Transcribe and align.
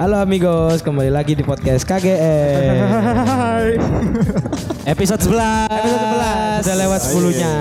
Halo 0.00 0.16
amigos, 0.16 0.80
kembali 0.80 1.12
lagi 1.12 1.36
di 1.36 1.44
podcast 1.44 1.84
KGN. 1.84 2.72
Episode 4.96 5.20
11. 5.28 5.68
Episode 5.68 6.06
11. 6.56 6.64
Sudah 6.64 6.78
lewat 6.80 7.00
10-nya. 7.04 7.52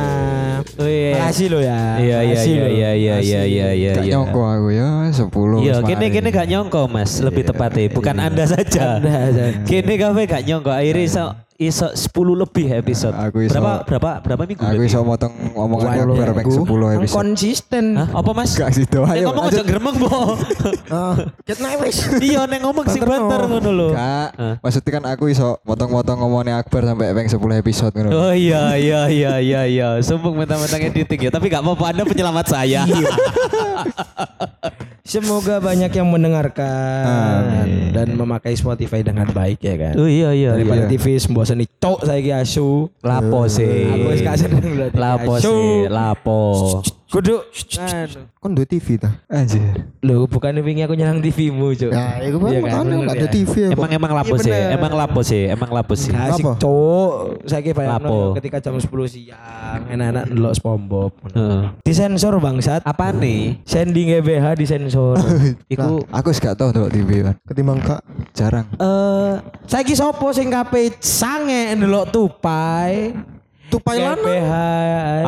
Oh, 0.80 0.88
iya. 0.88 1.20
Makasih 1.20 1.48
lo 1.52 1.60
ya. 1.60 2.00
Iya 2.00 2.18
iya 2.24 2.40
iya 2.40 2.56
lo. 2.64 2.68
iya 2.72 2.92
iya 2.96 3.16
iya 3.20 3.42
iya 3.44 3.68
iya. 3.76 3.92
Gak 3.92 4.08
iya. 4.08 4.12
nyongko 4.16 4.40
aku 4.40 4.68
ya 4.72 4.88
10 5.12 5.68
Iya, 5.68 5.76
kene 5.84 6.06
kene 6.16 6.30
gak 6.32 6.48
nyongko 6.48 6.82
Mas, 6.88 7.12
lebih 7.20 7.44
tepatnya 7.44 7.92
bukan 7.92 8.16
Anda 8.16 8.48
saja. 8.48 9.04
Anda 9.04 9.36
saja. 9.36 9.44
Kene 9.68 10.00
kafe 10.00 10.24
gak 10.24 10.44
nyongko, 10.48 10.72
akhirnya 10.72 11.36
iso 11.60 11.92
iso 11.92 11.92
10 11.92 12.40
lebih 12.40 12.72
episode. 12.72 13.12
Aku 13.12 13.44
iso- 13.44 13.60
berapa 13.60 13.84
berapa 13.84 14.24
berapa 14.24 14.44
minggu? 14.48 14.64
Aku 14.64 14.80
iso 14.80 15.04
motong 15.04 15.36
omongan 15.60 16.08
aku 16.40 16.64
10 16.64 16.96
episode. 16.96 17.20
Konsisten. 17.20 18.00
Hah? 18.00 18.08
Apa 18.16 18.32
Mas? 18.32 18.56
Gak 18.56 18.72
situ 18.72 19.04
Nek 19.04 19.20
ayo. 19.20 19.28
ngomong 19.28 19.52
aja 19.52 19.64
gremeng, 19.68 19.96
Bo. 20.00 20.40
Ket 21.48 21.60
naik 21.60 21.84
wis. 21.84 22.08
Iya, 22.24 22.48
nek 22.48 22.64
ngomong 22.64 22.88
sing 22.88 23.04
Banter, 23.04 23.28
banter 23.28 23.40
no. 23.44 23.48
ngono 23.52 23.70
lho. 23.76 23.88
Gak, 23.92 24.30
Hah? 24.40 24.56
maksudnya 24.64 24.92
kan 24.96 25.04
aku 25.12 25.28
iso 25.28 25.60
motong-motong 25.68 26.24
ngomongnya 26.24 26.64
Akbar 26.64 26.88
sampai 26.88 27.12
peng 27.12 27.28
10 27.28 27.36
episode 27.60 27.92
ngono. 27.92 28.10
Oh 28.16 28.32
iya 28.32 28.80
iya 28.80 29.12
iya 29.12 29.34
iya 29.44 29.62
iya. 29.68 29.88
Sumpung 30.00 30.40
mentang-mentang 30.40 30.80
editing 30.80 31.28
ya, 31.28 31.30
tapi 31.30 31.52
gak 31.52 31.60
apa-apa 31.60 31.92
Anda 31.92 32.08
penyelamat 32.08 32.46
saya. 32.48 32.88
Semoga 35.10 35.58
banyak 35.58 35.90
yang 35.90 36.06
mendengarkan 36.06 37.66
dan 37.90 38.14
memakai 38.14 38.54
Spotify 38.54 39.02
dengan 39.02 39.26
baik 39.34 39.58
ya 39.58 39.74
kan. 39.74 39.94
Oh 39.98 40.06
iya 40.06 40.38
iya 40.38 40.54
Daripada 40.54 40.86
iya. 40.86 40.92
TV 40.94 41.18
sembosan 41.18 41.66
cok 41.66 42.06
saya 42.06 42.22
ki 42.22 42.30
asu. 42.30 42.94
Lapo 43.02 43.50
sih. 43.50 43.90
Aku 43.90 44.14
wis 44.14 44.22
berarti. 44.22 44.94
Lapo 44.94 45.34
sih, 45.42 45.90
lapo. 45.90 46.42
Kudu. 47.10 47.42
Kon 48.38 48.54
duwe 48.54 48.70
TV 48.70 49.02
ta? 49.02 49.10
Anjir. 49.26 49.90
Loh, 50.06 50.30
bukan 50.30 50.54
wingi 50.62 50.86
aku 50.86 50.94
nyerang 50.94 51.18
TV-mu, 51.18 51.74
Cuk. 51.74 51.90
Ya, 51.90 52.22
iku 52.22 52.38
kan 52.38 52.50
Iya 52.54 52.62
kan, 52.62 52.70
makane 52.70 52.86
bener 52.86 53.02
gak 53.02 53.10
ya. 53.10 53.18
ada 53.18 53.28
TV 53.34 53.54
ya. 53.58 53.70
Emang 53.74 53.90
emang 53.90 54.12
lapo 54.14 54.34
Iya, 54.38 54.44
sih, 54.46 54.54
emang 54.54 54.94
lapo 54.94 55.20
sih, 55.26 55.44
emang 55.50 55.70
lapo 55.74 55.94
sih. 55.98 56.14
Asik 56.14 56.46
saya 57.50 57.62
kira 57.66 57.98
Lapo. 57.98 58.38
ketika 58.38 58.62
jam 58.62 58.78
10 58.78 58.86
siang 59.10 59.82
enak-enak 59.90 60.24
ndelok 60.30 60.54
SpongeBob. 60.54 61.12
Heeh. 61.34 61.62
Disensor 61.82 62.38
bangsat. 62.38 62.86
Apa 62.86 63.10
nih? 63.10 63.58
Sending 63.66 64.14
EBH 64.22 64.46
disensor. 64.54 65.18
Iku 65.74 66.06
Aku 66.14 66.30
gak 66.30 66.62
tau 66.62 66.70
ndelok 66.70 66.94
TV 66.94 67.26
kan. 67.26 67.36
Ketimbang 67.42 67.82
kak 67.82 68.06
Jarang. 68.38 68.70
Eh, 68.78 69.34
saiki 69.66 69.98
sopo 69.98 70.30
sing 70.30 70.54
kape 70.54 70.94
sange 71.02 71.74
ndelok 71.74 72.14
tupai? 72.14 73.18
Tupai 73.70 73.98
lanang, 74.02 74.36
EBH. 74.36 74.54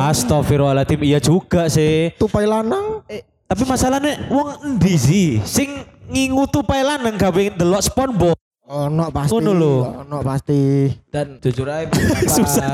Astagfirullahaladzim, 0.02 1.00
iya 1.06 1.18
juga 1.22 1.70
sih. 1.70 2.10
tupai 2.18 2.44
lanang. 2.44 3.06
Eh, 3.06 3.22
tapi 3.46 3.62
masalahnya 3.68 4.26
wong 4.32 4.48
endi 4.64 4.94
sih 4.96 5.28
sing 5.44 5.84
ngingu 6.08 6.48
tupai 6.48 6.82
lanang 6.82 7.14
gawe 7.14 7.44
delok 7.54 7.82
SpongeBob. 7.84 8.36
Ono 8.72 9.12
pasti. 9.12 9.30
Ngono 9.36 9.52
lho. 9.52 9.74
Ono 10.08 10.18
pasti. 10.24 10.88
Dan 11.12 11.36
jujur 11.36 11.68
aja 11.68 11.84
beberapa, 11.92 12.24
Susah, 12.32 12.72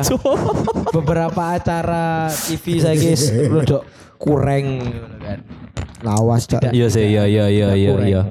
beberapa 0.94 1.42
acara 1.58 2.30
TV 2.30 2.78
saya 2.78 2.94
guys 2.94 3.26
rodok 3.50 3.82
kurang 4.22 4.78
kan. 5.18 5.38
Lawas 6.06 6.46
cak. 6.46 6.70
Iya 6.70 6.86
sih, 6.86 7.10
iya 7.10 7.26
iya 7.26 7.50
iya 7.50 7.68
iya 7.74 7.92
iya. 8.06 8.22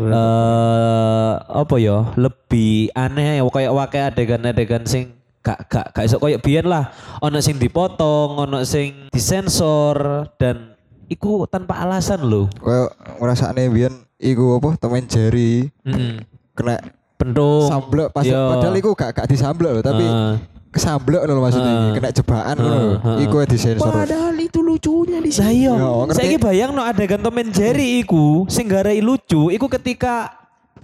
Eh 0.00 1.32
apa 1.44 1.76
ya? 1.76 2.16
Lebih 2.16 2.96
aneh 2.96 3.36
ya 3.36 3.44
kayak 3.44 3.72
wakai 3.76 4.00
adegan-adegan 4.08 4.88
sing 4.88 5.19
gak 5.40 5.58
gak 5.68 5.86
gak 5.92 6.04
iso 6.04 6.20
kayak 6.20 6.40
biyen 6.40 6.68
lah. 6.68 6.92
Ono 7.24 7.40
sing 7.40 7.56
dipotong, 7.56 8.36
ono 8.38 8.60
sing 8.62 9.08
disensor 9.08 9.96
dan 10.36 10.76
iku 11.08 11.48
tanpa 11.48 11.80
alasan 11.80 12.28
loh. 12.28 12.46
Kayak 12.60 12.88
ngrasakne 13.18 13.62
biyen 13.72 13.94
iku 14.20 14.60
apa 14.60 14.76
temen 14.76 15.08
jari 15.08 15.72
Heeh. 15.82 16.20
kena 16.52 16.76
Pentung. 17.16 17.68
samblek 17.68 18.12
pas 18.12 18.24
Iya. 18.24 18.52
padahal 18.52 18.74
iku 18.76 18.90
gak 18.92 19.10
gak 19.16 19.28
disamblek 19.28 19.70
loh 19.76 19.84
tapi 19.84 20.04
Heeh. 20.04 20.32
kesamblek 20.70 21.22
loh 21.24 21.40
maksudnya 21.40 21.72
Heeh. 21.72 21.92
kena 21.96 22.10
jebakan 22.12 22.56
lho. 22.60 22.76
Heeh. 23.00 23.16
Iku 23.24 23.36
disensor. 23.48 23.92
Padahal 23.92 24.36
itu 24.36 24.60
lucunya 24.60 25.18
di 25.24 25.32
iya, 25.32 25.72
Ya, 25.72 25.88
ngerti. 26.04 26.16
saiki 26.20 26.36
bayang 26.36 26.76
no 26.76 26.84
adegan 26.84 27.24
and 27.24 27.52
Jerry 27.52 28.04
iku 28.04 28.44
sing 28.48 28.68
garai 28.68 29.00
lucu 29.00 29.48
iku 29.48 29.68
ketika 29.68 30.39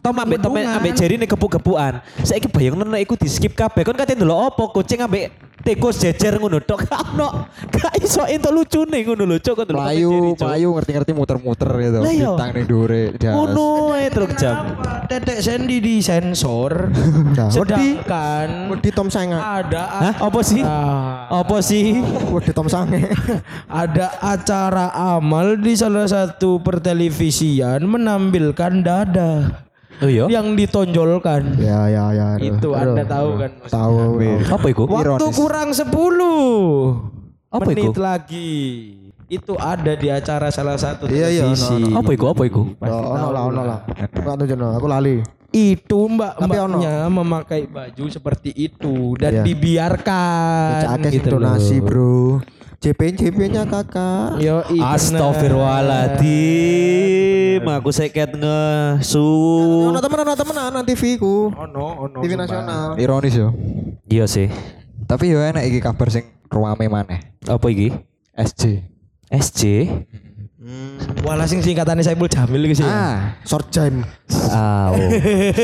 Tom 0.07 0.15
ambek 0.23 0.39
Tom 0.39 0.55
ambek 0.55 0.95
Jerry 0.95 1.19
nih 1.19 1.27
kepu-kepuan. 1.27 1.99
Saiki 2.23 2.47
bayang 2.47 2.79
no 2.79 2.95
iku 2.95 3.19
di 3.19 3.27
skip 3.27 3.59
kabeh. 3.59 3.83
Kon 3.83 3.99
kate 3.99 4.15
ndelok 4.15 4.55
opo 4.55 4.71
kucing 4.71 5.03
ambek 5.03 5.35
tikus 5.67 5.99
jejer 5.99 6.39
ngono 6.39 6.63
tok. 6.63 6.79
Gak 6.87 7.03
ono. 7.19 7.51
Gak 7.75 7.99
iso 7.99 8.23
entuk 8.23 8.55
lucune 8.55 9.03
ngono 9.03 9.27
lho, 9.27 9.43
cok 9.43 9.67
Cuk. 9.67 9.75
melayu 9.75 10.71
ngerti-ngerti 10.79 11.11
muter-muter 11.11 11.67
gitu. 11.83 11.99
Iya. 12.07 12.39
Bintang 12.39 12.51
ning 12.55 12.65
dhuwure. 12.71 13.03
jas. 13.19 13.35
Ngono 13.35 13.99
ae 13.99 14.07
terus 14.07 14.31
jam. 14.39 14.79
Tetek 15.11 15.39
Sandy 15.43 15.83
disensor. 15.83 16.73
Nah, 17.37 17.53
wedi 17.53 18.01
Sedangkan 18.01 18.49
wedi 18.73 18.91
Tom 18.95 19.09
Sange. 19.13 19.37
ada 19.37 19.83
Hah? 19.85 20.15
Apa 20.25 20.41
sih? 20.41 20.63
Apa 21.29 21.57
sih? 21.61 22.01
Wedi 22.33 22.55
Tom 22.55 22.71
Sange. 22.71 23.11
ada 23.83 24.07
acara 24.23 24.95
amal 24.95 25.59
di 25.59 25.75
salah 25.77 26.07
satu 26.07 26.63
pertelevisian 26.63 27.83
menampilkan 27.85 28.73
dada 28.81 29.66
Oh 29.97 30.09
iya. 30.09 30.25
yang 30.29 30.53
ditonjolkan. 30.53 31.57
ya 31.57 31.89
ya 31.89 32.05
ya. 32.13 32.29
Itu 32.37 32.73
Aduh. 32.73 32.93
Anda 32.93 33.05
tahu 33.05 33.29
kan? 33.41 33.51
Tahu. 33.65 33.97
Apa 34.45 34.67
iku? 34.69 34.83
Waktu 34.85 35.17
Ironis. 35.25 35.37
kurang 35.37 35.69
10 35.73 35.89
Apa 37.49 37.65
menit 37.65 37.97
lagi. 37.97 38.53
Itu 39.27 39.59
ada 39.59 39.99
di 39.99 40.07
acara 40.07 40.55
salah 40.55 40.79
satu 40.79 41.11
Iya, 41.11 41.33
iya, 41.33 41.43
televisi. 41.51 41.75
ono, 41.83 41.99
Apa 41.99 42.11
iku? 42.15 42.25
Apa 42.31 42.43
iku? 42.47 42.63
Ya, 42.79 42.95
ono 42.95 43.29
lah, 43.35 43.43
ono 43.45 43.63
lah. 43.65 43.79
Aku 44.79 44.87
lali. 44.87 45.19
Itu 45.51 46.07
Tapi 46.07 46.15
mbak-mbaknya 46.15 47.09
memakai 47.09 47.65
baju 47.65 48.05
seperti 48.07 48.53
itu 48.53 49.17
dan 49.17 49.41
Iya. 49.41 49.43
dibiarkan 49.43 50.71
Cak 50.85 51.09
gitu 51.09 51.29
donasi. 51.33 51.81
Bro. 51.81 52.45
JP 52.77 53.17
JP-nya 53.17 53.65
kakak. 53.65 54.37
Yo, 54.37 54.61
Astagfirullahaladzim. 54.85 57.65
Aku 57.65 57.89
seket 57.89 58.37
ngesu. 58.37 59.25
Ono 59.89 59.97
temenan, 59.97 60.29
ono 60.29 60.37
temenan 60.37 60.77
nang 60.77 60.85
TV 60.85 61.17
ku. 61.17 61.49
Ono, 61.57 62.05
ono. 62.05 62.21
TV 62.21 62.37
nasional. 62.37 63.01
Ironis 63.01 63.33
yo. 63.33 63.57
Iya 64.07 64.29
sih. 64.29 64.53
Tapi 65.09 65.33
yo 65.33 65.41
enak 65.41 65.65
iki 65.65 65.81
kabar 65.81 66.13
sing 66.13 66.29
ruame 66.53 66.93
maneh. 66.93 67.25
Apa 67.49 67.65
iki? 67.73 67.97
SJ. 68.37 68.85
SJ. 69.33 69.89
Walah 71.23 71.47
sing 71.47 71.63
singkatannya 71.63 72.03
Saiful 72.03 72.27
Jamil 72.27 72.67
iki 72.67 72.83
sih. 72.83 72.87
Ah, 72.87 73.39
Short 73.47 73.71
jam. 73.71 74.03
Ah. 74.51 74.91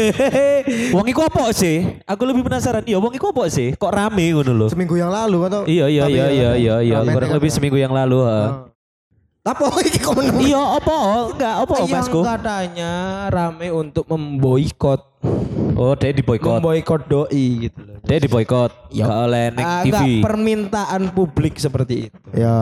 wong 0.94 1.06
iku 1.06 1.26
apa 1.26 1.50
sih? 1.50 1.98
Aku 2.06 2.22
lebih 2.22 2.46
penasaran. 2.46 2.86
Iya, 2.86 3.02
wong 3.02 3.10
iku 3.14 3.34
apa 3.34 3.50
sih? 3.50 3.74
Kok 3.74 3.90
rame 3.90 4.30
ngono 4.30 4.54
lho? 4.54 4.66
Seminggu 4.70 4.94
yang 4.94 5.10
lalu 5.10 5.38
atau? 5.46 5.62
Iya 5.66 5.90
iya 5.90 6.04
iya 6.06 6.26
ya, 6.26 6.26
iya 6.30 6.50
iya 6.54 6.98
iya. 7.02 7.12
Kurang 7.14 7.34
lebih 7.34 7.50
seminggu 7.50 7.78
yang 7.78 7.90
lalu. 7.90 8.22
ha. 8.22 8.70
Apa 9.42 9.74
iki 9.82 9.98
komen? 9.98 10.38
Iya, 10.38 10.62
apa? 10.78 10.96
Enggak, 11.34 11.54
apa 11.66 11.72
yang 11.82 11.90
Masku? 11.98 12.20
katanya 12.22 12.92
rame 13.26 13.74
untuk 13.74 14.06
memboikot 14.06 15.02
Oh, 15.72 15.98
dia 15.98 16.14
di 16.14 16.22
boykot. 16.22 16.62
memboikot 16.62 17.02
doi 17.10 17.66
gitu 17.66 17.80
loh. 17.82 17.98
Dia 18.06 18.18
di 18.22 18.28
boykot. 18.30 18.70
Ya. 18.94 19.06
Gak 19.08 19.18
oleh 19.18 19.44
nek 19.50 19.64
Ah, 19.66 19.82
TV. 19.82 19.90
enggak, 19.90 20.06
permintaan 20.22 21.02
publik 21.10 21.58
seperti 21.58 22.06
itu. 22.06 22.16
Ya, 22.38 22.54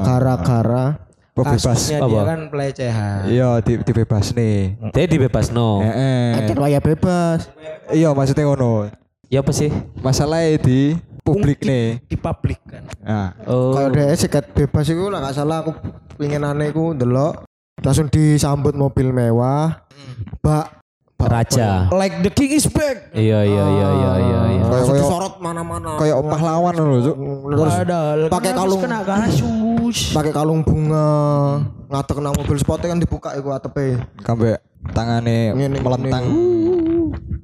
gara-gara 0.00 0.96
kok 0.96 1.11
bebas. 1.32 1.64
Kasusnya 1.64 1.98
dia 2.04 2.20
Apa? 2.20 2.20
kan 2.28 2.40
pelecehan. 2.52 3.20
Iya, 3.28 3.48
di, 3.64 3.72
dibebas 3.80 4.26
nih. 4.36 4.76
Dia 4.92 5.04
dibebas 5.08 5.46
no. 5.48 5.80
Heeh. 5.80 6.44
Akhir 6.44 6.56
waya 6.60 6.80
bebas. 6.80 7.48
Iya, 7.88 8.12
maksudnya 8.12 8.44
ngono. 8.48 8.92
Ya 9.32 9.40
apa 9.40 9.52
sih? 9.52 9.72
Masalahnya 10.04 10.60
di 10.60 10.92
publik 11.24 11.64
nih. 11.64 12.04
Di 12.04 12.16
publik 12.20 12.60
kan. 12.68 12.84
Nah, 13.00 13.32
Oh. 13.48 13.72
Kalau 13.72 13.88
dia 13.88 14.12
sikat 14.12 14.52
bebas 14.52 14.84
itu 14.84 15.08
lah 15.08 15.24
gak 15.24 15.36
salah 15.40 15.64
aku 15.64 15.72
pengen 16.20 16.44
aneh 16.44 16.68
ku 16.68 16.92
ndelok 16.92 17.48
langsung 17.80 18.12
disambut 18.12 18.76
mobil 18.76 19.08
mewah. 19.08 19.88
Mbak 20.44 20.81
Raja. 21.24 21.68
Like 21.90 22.20
the 22.20 22.30
king 22.30 22.50
is 22.50 22.66
back. 22.66 23.10
Iya 23.10 23.40
iya 23.40 23.64
iya 23.64 23.88
iya 23.88 24.12
iya 24.18 24.40
iya. 24.48 24.62
langsung 24.64 24.92
Kayak- 24.92 25.06
disorot 25.06 25.34
mana-mana. 25.38 25.90
kayak 25.96 26.16
pahlawan 26.22 26.74
loh, 26.74 26.98
Cuk. 27.00 27.16
Terus 27.52 27.74
Padahal 27.76 28.18
pakai 28.28 28.50
kan 28.50 28.58
kalung. 28.58 28.80
kena 28.80 28.98
kasus. 29.02 29.98
pakai 30.10 30.32
kalung 30.32 30.60
bunga 30.62 31.08
ngatek 31.86 32.16
nang 32.18 32.32
mobil 32.32 32.56
spotnya 32.56 32.88
kan 32.88 32.98
dibuka 32.98 33.28
iku 33.32 33.52
atepe 33.52 34.00
Kambe 34.18 34.56
tangane 34.90 35.52
melentang. 35.52 36.24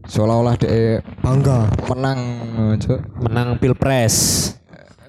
Seolah-olah 0.04 0.56
dia 0.56 1.04
bangga 1.20 1.68
menang, 1.86 2.18
Cuk. 2.78 3.00
Menang 3.20 3.48
Pilpres. 3.56 4.16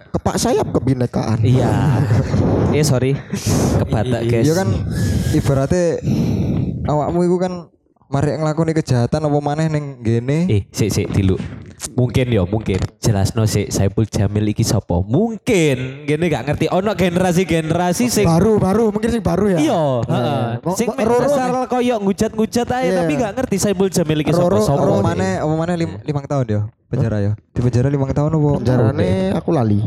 kepak 0.10 0.36
sayap 0.36 0.74
kebinekaan 0.74 1.38
Iya. 1.40 1.70
Eh 2.72 2.82
sorry. 2.82 3.14
Kebatak 3.78 4.26
guys. 4.26 4.42
Iya 4.42 4.58
kan 4.58 4.70
ibaratnya 5.32 6.02
awakmu 6.84 7.24
itu 7.24 7.38
kan 7.38 7.54
mari 8.10 8.34
nglakoni 8.34 8.74
kejahatan 8.74 9.22
apa 9.22 9.38
maneh 9.40 9.70
ning 9.70 10.02
gene 10.02 10.50
Eh, 10.50 10.62
sik 10.68 10.90
sik 10.90 11.08
dulu. 11.10 11.38
Mungkin 11.92 12.28
yo, 12.28 12.44
mungkin. 12.44 12.76
Jelas 13.00 13.32
no 13.32 13.46
sih 13.46 13.70
Saipul 13.70 14.04
Jamil 14.04 14.50
iki 14.50 14.64
sapa? 14.64 15.00
Mungkin 15.00 16.04
gini 16.04 16.26
gak 16.28 16.44
ngerti 16.44 16.66
ono 16.68 16.92
generasi-generasi 16.92 18.10
sing 18.10 18.26
Baru 18.26 18.58
baru 18.58 18.90
mungkin 18.90 19.10
sing 19.10 19.22
baru 19.22 19.46
ya. 19.50 19.60
Iya, 19.60 19.84
heeh. 20.04 20.20
Iya. 20.20 20.60
Mo- 20.60 20.76
Sing 20.76 20.88
Roro 20.92 21.24
dasar 21.24 21.50
koyo 21.66 21.96
ngujat-ngujat 22.00 22.68
ae 22.74 22.84
Iya. 22.84 22.96
tapi 23.00 23.12
gak 23.16 23.34
ngerti 23.34 23.56
Saipul 23.58 23.88
Jamil 23.88 24.20
iki 24.22 24.34
sapa 24.34 24.50
Roro- 24.50 24.66
sapa. 24.66 24.82
Apa 24.82 25.00
mana 25.00 25.28
apa 25.40 25.54
mana 25.56 25.74
lim, 25.74 25.92
limang 26.04 26.26
tahun 26.26 26.46
ya 26.48 26.62
penjara 26.90 27.18
ya 27.22 27.32
di 27.54 27.60
penjara 27.62 27.86
limang 27.88 28.10
tahun 28.10 28.34
apa 28.34 28.50
Penjarane 28.58 29.10
aku 29.32 29.50
lali. 29.54 29.80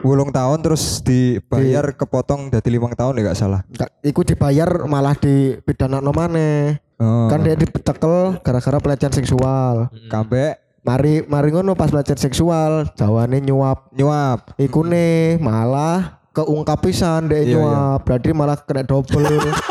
Wolong 0.00 0.28
tahun 0.28 0.58
terus 0.60 0.98
dibayar 1.00 1.86
kepotong 1.94 2.50
dari 2.50 2.68
limang 2.68 2.92
tahun 2.92 3.14
ya 3.14 3.30
gak 3.30 3.38
salah 3.38 3.60
iku 4.00 4.20
dibayar 4.20 4.66
malah 4.84 5.14
di 5.14 5.54
pidana 5.62 6.02
no 6.02 6.10
maneh. 6.10 6.82
Oh. 7.00 7.26
Kan 7.32 7.42
dia 7.42 7.56
ditekel 7.56 8.38
gara-gara 8.44 8.78
pelecehan 8.78 9.12
seksual. 9.12 9.88
kambek 10.06 10.60
Mari 10.80 11.20
mari 11.28 11.52
ngono 11.52 11.76
pas 11.76 11.92
pelecehan 11.92 12.16
seksual, 12.16 12.88
jawane 12.96 13.40
nyuap. 13.44 13.92
nyuap 13.92 14.56
Iku 14.56 14.80
nih 14.80 15.36
malah 15.36 16.20
keungkap 16.32 16.80
pisan 16.80 17.28
dek 17.28 17.44
Iya, 17.44 17.60
nyuap. 17.60 18.00
Berarti 18.08 18.28
malah 18.32 18.56
kena 18.64 18.84
double. 18.88 19.28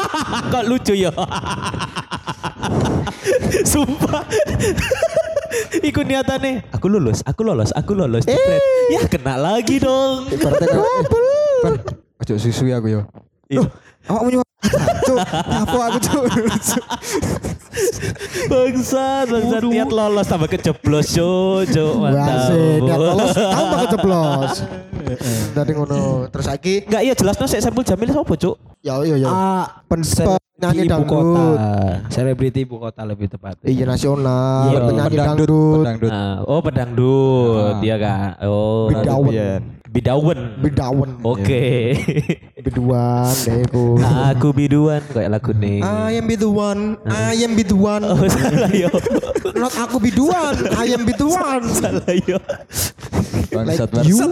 Kok 0.53 0.63
lucu 0.69 0.93
ya? 0.93 1.09
Sumpah. 3.65 4.21
Iku 5.81 6.05
niatannya, 6.05 6.69
aku 6.69 6.85
lulus, 6.85 7.25
aku 7.25 7.41
lolos, 7.41 7.73
aku 7.73 7.97
lolos. 7.97 8.21
jebret. 8.21 8.61
Ya 8.93 9.01
kena 9.09 9.33
lagi 9.33 9.81
dong. 9.81 10.29
Ibaratnya 10.29 10.67
kan 10.69 10.79
Ban, 11.59 11.73
ojo 12.21 12.33
susu 12.39 12.69
ya 12.69 12.79
aku 12.79 12.87
yo 12.93 13.01
Iya. 13.49 13.65
Awak 14.05 14.21
mau 14.21 14.31
nyuap 14.31 14.47
cuk 15.01 15.17
apa 15.33 15.77
aku 15.85 15.99
cuk 15.99 16.23
Bangsat, 18.49 19.25
bangsat 19.29 19.61
niat 19.63 19.89
lolos 19.89 20.25
tambah 20.25 20.47
kejeblos, 20.47 21.05
cuk, 21.09 21.69
cuk. 21.69 21.93
Mantap. 21.97 22.51
Niat 22.81 22.99
lolos 22.99 23.29
tambah 23.31 23.77
keceplos. 23.85 24.53
Dari 25.53 25.71
ngono. 25.71 26.27
Terus 26.27 26.45
lagi 26.45 26.75
Enggak 26.83 27.01
iya 27.03 27.13
jelas 27.13 27.35
no 27.35 27.45
sik 27.45 27.61
Saipul 27.61 27.83
Jamil 27.83 28.09
sapa, 28.09 28.33
cuk? 28.35 28.55
ya 28.79 28.95
iya 29.01 29.15
ya. 29.17 29.27
Ah, 29.27 29.65
penyanyi 29.87 30.87
ibu 30.87 31.03
kota. 31.03 31.39
dangdut. 31.39 31.57
Selebriti 32.09 32.59
ibu 32.63 32.75
kota 32.77 33.01
lebih 33.03 33.27
tepatnya. 33.27 33.63
Iya 33.63 33.83
nasional, 33.85 34.67
Iya, 34.67 34.79
penyanyi 34.81 35.09
pedangdut 35.13 35.47
dangdut. 35.47 35.79
pedangdut 35.79 36.11
Ah, 36.11 36.35
oh 36.41 36.59
pedangdut, 36.59 37.55
Ah. 37.59 37.79
dia 37.79 37.95
kan. 37.95 38.29
Oh, 38.43 38.87
Bidawen. 38.87 39.61
Bidawen. 39.89 40.61
Bidawen. 40.61 41.17
Oke. 41.25 41.97
Biduan 42.65 43.33
deh 43.41 43.65
iku. 43.65 43.97
Aku 44.29 44.53
biduan 44.53 45.01
kayak 45.09 45.33
lagu 45.33 45.49
nih. 45.57 45.81
I 45.81 46.21
am 46.21 46.29
one, 46.53 47.01
I 47.09 47.33
am 47.41 47.57
one. 47.73 48.05
Oh 48.05 48.21
salah 48.29 48.69
yo. 48.69 48.93
Not 49.57 49.73
aku 49.73 49.97
biduan, 49.97 50.53
I 50.77 50.93
am 50.93 51.09
one. 51.25 51.65
salah 51.73 52.13
yo. 52.29 52.37
Like 53.49 53.81
you. 54.05 54.29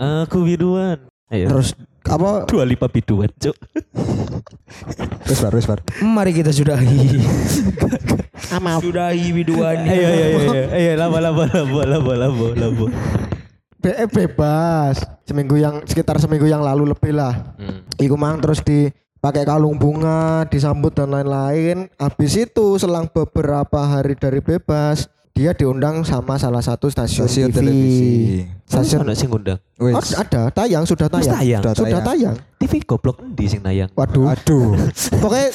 Aku 0.00 0.48
biduan. 0.48 1.04
Ayo. 1.28 1.46
Terus 1.52 1.76
apa 2.06 2.46
dua 2.48 2.64
lipa 2.64 2.88
biduan, 2.88 3.28
cuk. 3.36 3.56
wes 5.26 5.38
bar 5.42 5.52
wes 5.58 5.66
bar 5.66 5.82
Mari 6.00 6.32
kita 6.32 6.54
sudahi. 6.54 7.20
Amal. 8.56 8.80
sudahi 8.80 9.28
biduan. 9.34 9.76
Ayo 9.84 10.06
ayo 10.08 10.24
ayo 10.40 10.62
ayo. 10.72 10.90
Labo 10.96 11.18
labo 11.20 11.42
labo 11.44 11.80
labo 11.84 12.12
labo 12.16 12.46
labo. 12.56 12.86
Be 13.86 13.94
bebas. 14.26 14.98
Seminggu 15.22 15.54
yang 15.54 15.78
sekitar 15.86 16.18
seminggu 16.18 16.50
yang 16.50 16.58
lalu 16.58 16.90
lebih 16.90 17.14
lah. 17.14 17.54
Hmm. 17.54 17.86
Iku 17.94 18.18
mang 18.18 18.42
terus 18.42 18.58
di 18.58 18.90
pakai 19.16 19.46
kalung 19.46 19.78
bunga, 19.78 20.42
disambut 20.44 20.90
dan 20.90 21.06
lain-lain. 21.08 21.86
Habis 21.94 22.34
itu 22.40 22.74
selang 22.76 23.06
beberapa 23.06 23.78
hari 23.78 24.18
dari 24.18 24.42
bebas, 24.42 25.06
dia 25.30 25.54
diundang 25.54 26.02
sama 26.02 26.34
salah 26.34 26.58
satu 26.58 26.90
stasiun, 26.90 27.30
stasiun 27.30 27.50
TV. 27.50 27.54
televisi 27.54 28.10
Stasiun 28.66 29.06
Stasiun 29.06 29.14
sing 29.14 29.28
ngundang. 29.30 29.58
Oh, 29.78 29.86
wes 29.86 30.10
ada 30.10 30.50
tayang 30.50 30.82
sudah 30.82 31.06
tayang. 31.06 31.38
tayang? 31.38 31.62
Sudah 31.62 31.74
Sudah 31.78 32.00
tayang. 32.02 32.34
TV 32.58 32.72
goblok 32.82 33.22
endi 33.22 33.46
sing 33.46 33.62
nayang? 33.62 33.86
Waduh. 33.94 34.26
aduh 34.26 34.74
Pokoknya 35.22 35.48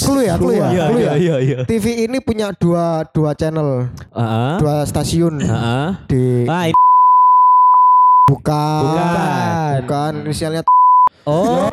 clue 0.00 0.24
ya, 0.24 0.34
clue 0.40 0.56
ya, 0.56 0.68
Iya, 0.72 0.84
clue 0.88 1.00
ya. 1.04 1.12
iya, 1.12 1.12
iya, 1.12 1.36
iya. 1.38 1.58
TV 1.68 2.08
ini 2.08 2.16
punya 2.20 2.48
dua 2.56 3.04
dua 3.12 3.36
channel, 3.36 3.92
Heeh. 4.16 4.54
dua 4.56 4.74
stasiun 4.84 5.36
Heeh. 5.36 5.88
di 6.08 6.48
Ah, 6.48 6.64
ini- 6.64 6.78
bukan, 8.30 8.82
Bukan. 8.86 9.72
bukan 9.82 10.12
inisialnya 10.22 10.62
oh. 11.26 11.66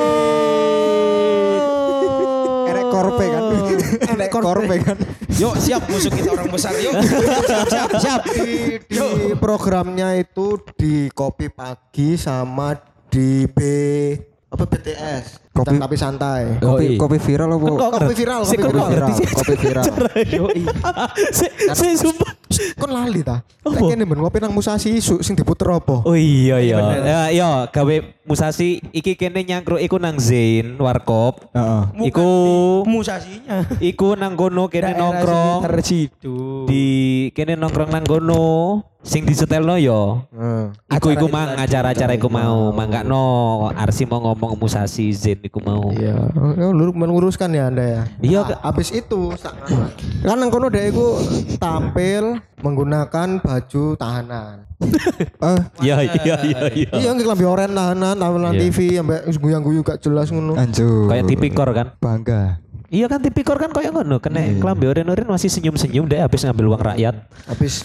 erek 2.66 2.86
korpe 2.90 3.26
kan 3.30 3.44
erek 4.18 4.30
korpe 4.34 4.76
kan 4.82 4.98
Yuk 5.38 5.54
siap 5.62 5.86
musuh 5.86 6.10
kita 6.10 6.34
orang 6.34 6.50
besar 6.50 6.74
yuk. 6.82 6.98
siap 7.50 7.70
siap 7.70 7.90
siap. 8.02 8.22
di, 8.26 8.82
di 8.90 9.38
programnya 9.38 10.18
itu 10.18 10.58
di 10.74 11.14
kopi 11.14 11.54
pagi 11.54 12.18
sama 12.18 12.74
di 13.06 13.46
B 13.46 13.60
apa 14.50 14.64
BTS 14.66 15.47
Kopi- 15.58 15.82
tapi 15.82 15.96
santai. 15.98 16.62
Kopi 16.62 16.86
iya. 16.94 17.00
kopi 17.02 17.18
viral 17.18 17.50
apa? 17.58 17.66
Kok 17.66 17.92
kopi 17.98 18.14
viral? 18.14 18.42
Kopi 18.46 18.58
viral. 18.62 18.90
viral. 18.94 19.10
Kopi 19.34 19.56
viral. 19.58 19.86
Si, 21.34 21.46
si 21.74 21.88
sumpah. 21.98 22.38
kon 22.78 22.92
lali 22.92 23.22
ta? 23.22 23.44
Kene 23.68 24.08
men 24.08 24.20
ngopi 24.24 24.40
nang 24.40 24.56
musasi 24.56 24.98
isu 24.98 25.20
sing 25.20 25.36
diputer 25.36 25.68
apa? 25.68 26.06
Oh 26.08 26.16
iya 26.16 26.58
iya. 26.64 26.78
Ya 27.04 27.22
iya 27.30 27.50
gawe 27.68 27.96
musasi 28.24 28.80
iki 28.96 29.20
kene 29.20 29.44
nyangkruk 29.44 29.80
iku 29.84 30.00
nang 30.00 30.18
Zain 30.18 30.80
Warkop. 30.80 31.52
Heeh. 31.52 31.84
Iku 32.08 32.30
musasinya. 32.88 33.68
iku 33.84 34.16
nang 34.16 34.40
kono 34.40 34.72
kene 34.72 34.96
nongkrong. 34.96 35.68
di 36.68 36.84
kene 37.36 37.60
nongkrong 37.60 37.92
nang 37.92 38.06
kono. 38.08 38.48
Sing 39.08 39.24
disetelno 39.24 39.80
yo. 39.80 40.28
Heeh. 40.36 40.98
Iku 41.00 41.16
iku 41.16 41.28
mang 41.32 41.56
acara-acara 41.56 42.16
iku 42.16 42.28
mau. 42.28 42.76
mangkakno 42.76 43.24
Arsi 43.72 44.04
mau 44.04 44.20
ngomong 44.20 44.60
musasi 44.60 45.16
Zain 45.16 45.40
iku 45.48 45.64
mau. 45.64 45.90
Iya, 45.90 46.20
oh, 46.36 46.72
lu 46.72 46.92
menguruskan 46.92 47.50
ya 47.50 47.72
Anda 47.72 47.84
ya. 47.84 48.02
Iya, 48.20 48.42
Nah, 48.44 48.60
habis 48.68 48.92
itu 48.92 49.32
kan 50.22 50.36
nang 50.36 50.52
kono 50.52 50.68
dhek 50.68 50.92
iku 50.92 51.18
tampil 51.58 52.38
menggunakan 52.60 53.40
baju 53.40 53.84
tahanan. 53.96 54.68
ah 55.42 55.58
Iya 55.86 56.06
iya 56.06 56.36
iya 56.44 56.60
iya. 56.70 56.92
Iya 56.92 57.12
klambi 57.18 57.48
oren 57.48 57.72
tahanan, 57.72 58.16
tampil 58.16 58.42
nang 58.44 58.54
Iya. 58.54 58.62
TV 58.68 58.78
sampai 58.96 59.18
guyang-guyu 59.34 59.82
gak 59.82 60.00
jelas 60.00 60.30
ngono. 60.30 60.54
anjur 60.54 61.08
Kayak 61.08 61.26
tipikor 61.26 61.70
kan. 61.72 61.88
bangga 61.98 62.62
Iya 62.88 63.12
kan 63.12 63.20
tipikor 63.20 63.60
kan 63.60 63.76
kayak 63.76 63.92
ngono 63.92 64.20
kena 64.20 64.40
kelambi 64.60 64.88
oren-oren 64.88 65.28
masih 65.28 65.52
senyum-senyum 65.52 66.08
deh 66.08 66.24
habis 66.24 66.44
ngambil 66.44 66.72
uang 66.72 66.84
rakyat. 66.94 67.16
Habis 67.44 67.84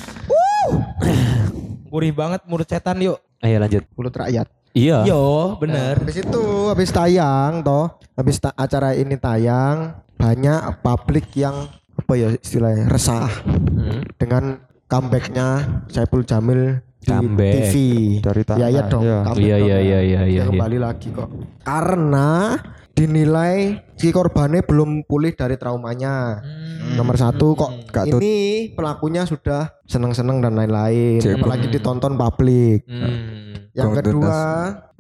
Gurih 1.91 2.15
banget 2.15 2.41
mulut 2.49 2.65
setan 2.65 2.97
yuk. 3.03 3.20
Ayo 3.43 3.58
lanjut. 3.58 3.82
mulut 3.93 4.15
rakyat. 4.15 4.47
Iya. 4.72 5.04
Yo 5.04 5.56
bener. 5.56 6.00
Habis 6.00 6.19
itu 6.19 6.42
habis 6.66 6.88
tayang 6.88 7.60
toh, 7.60 7.86
habis 8.10 8.36
ta- 8.36 8.56
acara 8.56 8.92
ini 8.92 9.14
tayang 9.14 9.93
banyak 10.17 10.60
publik 10.81 11.29
yang 11.34 11.69
apa 11.93 12.12
ya 12.14 12.29
istilahnya 12.32 12.88
resah 12.88 13.29
Hmm. 13.44 14.00
dengan 14.17 14.56
comebacknya 14.86 15.48
Saiful 15.86 16.22
Jamil 16.22 16.81
di 16.96 17.06
Comeback. 17.06 17.52
TV. 17.69 17.74
Dari 18.20 18.43
tanah, 18.43 18.58
Ya 18.58 18.67
iya 18.70 18.82
dong. 18.86 19.02
iya. 19.02 19.19
Iya 19.26 19.34
iya 19.34 19.56
ya. 19.58 19.58
iya 19.58 19.79
iya 19.79 19.98
Dia 20.00 20.00
iya. 20.00 20.20
iya. 20.24 20.43
kembali 20.46 20.79
lagi 20.79 21.08
kok. 21.10 21.29
Karena 21.62 22.56
dinilai 22.93 23.56
si 23.94 24.08
korbannya 24.08 24.62
belum 24.62 25.02
pulih 25.02 25.32
dari 25.32 25.56
traumanya. 25.56 26.41
Hmm. 26.41 26.94
Nomor 26.94 27.17
satu 27.17 27.52
kok 27.52 27.88
Gak 27.88 28.08
tut- 28.08 28.20
ini 28.20 28.34
pelakunya 28.70 29.24
sudah 29.24 29.76
seneng-seneng 29.84 30.41
dan 30.41 30.55
lain-lain. 30.55 31.20
Apalagi 31.20 31.69
ditonton 31.69 32.14
publik. 32.14 32.84
Hmm. 32.86 33.52
Yang 33.72 34.05
kedua, 34.05 34.38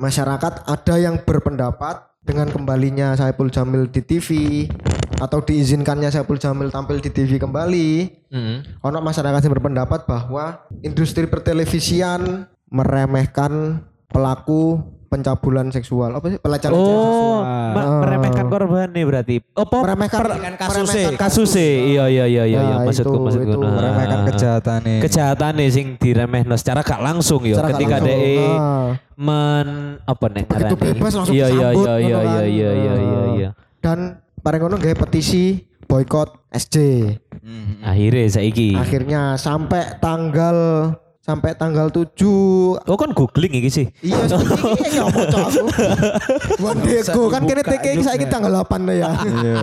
masyarakat 0.00 0.64
ada 0.64 0.94
yang 0.96 1.20
berpendapat 1.20 2.08
dengan 2.24 2.48
kembalinya 2.48 3.12
Saiful 3.18 3.52
Jamil 3.52 3.90
di 3.90 4.00
TV 4.00 4.28
atau 5.20 5.44
diizinkannya 5.44 6.08
Saiful 6.08 6.40
Jamil 6.40 6.72
tampil 6.72 7.02
di 7.02 7.10
TV 7.12 7.36
kembali. 7.36 7.90
Hmm. 8.32 8.64
Ono 8.88 8.98
masyarakat 9.04 9.44
yang 9.44 9.54
berpendapat 9.54 10.08
bahwa 10.08 10.64
industri 10.80 11.28
pertelevisian 11.28 12.48
meremehkan 12.72 13.84
pelaku 14.08 14.80
pencabulan 15.12 15.68
seksual 15.68 16.08
apa 16.10 16.26
sih 16.26 16.38
pelecehan 16.38 16.72
Oh, 16.72 16.80
seksual. 16.80 17.40
ma- 17.70 18.00
meremehkan 18.00 18.46
korban 18.46 18.88
nih 18.88 19.04
berarti. 19.04 19.36
Apa? 19.52 19.76
meremehkan 19.78 20.20
Dengan 20.24 20.54
kasusnya. 20.56 20.72
meremehkan 20.80 21.14
kasus 21.18 21.50
Iya 21.52 21.68
iya 21.84 22.24
iya 22.24 22.24
iya 22.24 22.44
Ya, 22.48 22.60
iya 22.62 22.76
maksudku 22.80 23.12
itu- 23.12 23.22
maksudku. 23.22 23.44
itu 23.46 23.58
Nah, 23.58 23.72
meremehkan 23.74 24.20
kejahatan 24.26 24.78
nih 24.80 24.98
Kejahatan 25.02 25.52
nih 25.54 25.68
sing 25.68 25.86
diremehno 25.94 26.54
secara 26.54 26.80
gak 26.80 26.98
langsung 26.98 27.44
gak 27.44 27.60
ketika. 27.70 27.96
DE 28.00 28.40
Nah. 28.40 28.96
men 29.14 29.68
apa 30.02 30.26
nih 30.26 30.44
Begitu 30.46 30.74
bebas 30.74 31.12
langsung 31.14 31.34
Iya 31.34 31.46
iya 31.46 31.68
iya 31.68 31.68
iya 31.68 31.92
ngono 31.92 32.00
iya 32.00 32.16
kan. 32.16 32.44
iya 32.48 32.70
iya 32.72 32.94
iya 32.96 33.20
iya. 33.36 33.50
dan 33.78 33.98
bareng 34.38 34.60
ngono 34.62 34.76
gawe 34.76 34.96
petisi 34.98 35.60
boykot 35.82 36.48
SJ. 36.50 36.76
Akhirnya 37.80 38.24
saiki. 38.30 38.72
Akhirnya 38.74 39.36
sampai 39.36 39.96
tanggal 39.98 40.56
sampai 41.22 41.54
tanggal 41.54 41.86
7 41.86 42.82
Oh 42.90 42.98
kan 42.98 43.14
googling 43.14 43.54
iki 43.62 43.70
sih. 43.70 43.86
Iya, 44.02 44.26
ini 44.26 44.90
ya 44.90 45.06
mau 45.06 45.22
aku. 45.22 45.64
Ago 46.82 47.30
kan 47.30 47.46
kene 47.46 47.62
TK 47.62 47.86
ini 47.94 48.02
saiki 48.02 48.26
tanggal 48.26 48.50
8 48.66 48.90
ya. 48.90 49.10
iya 49.22 49.62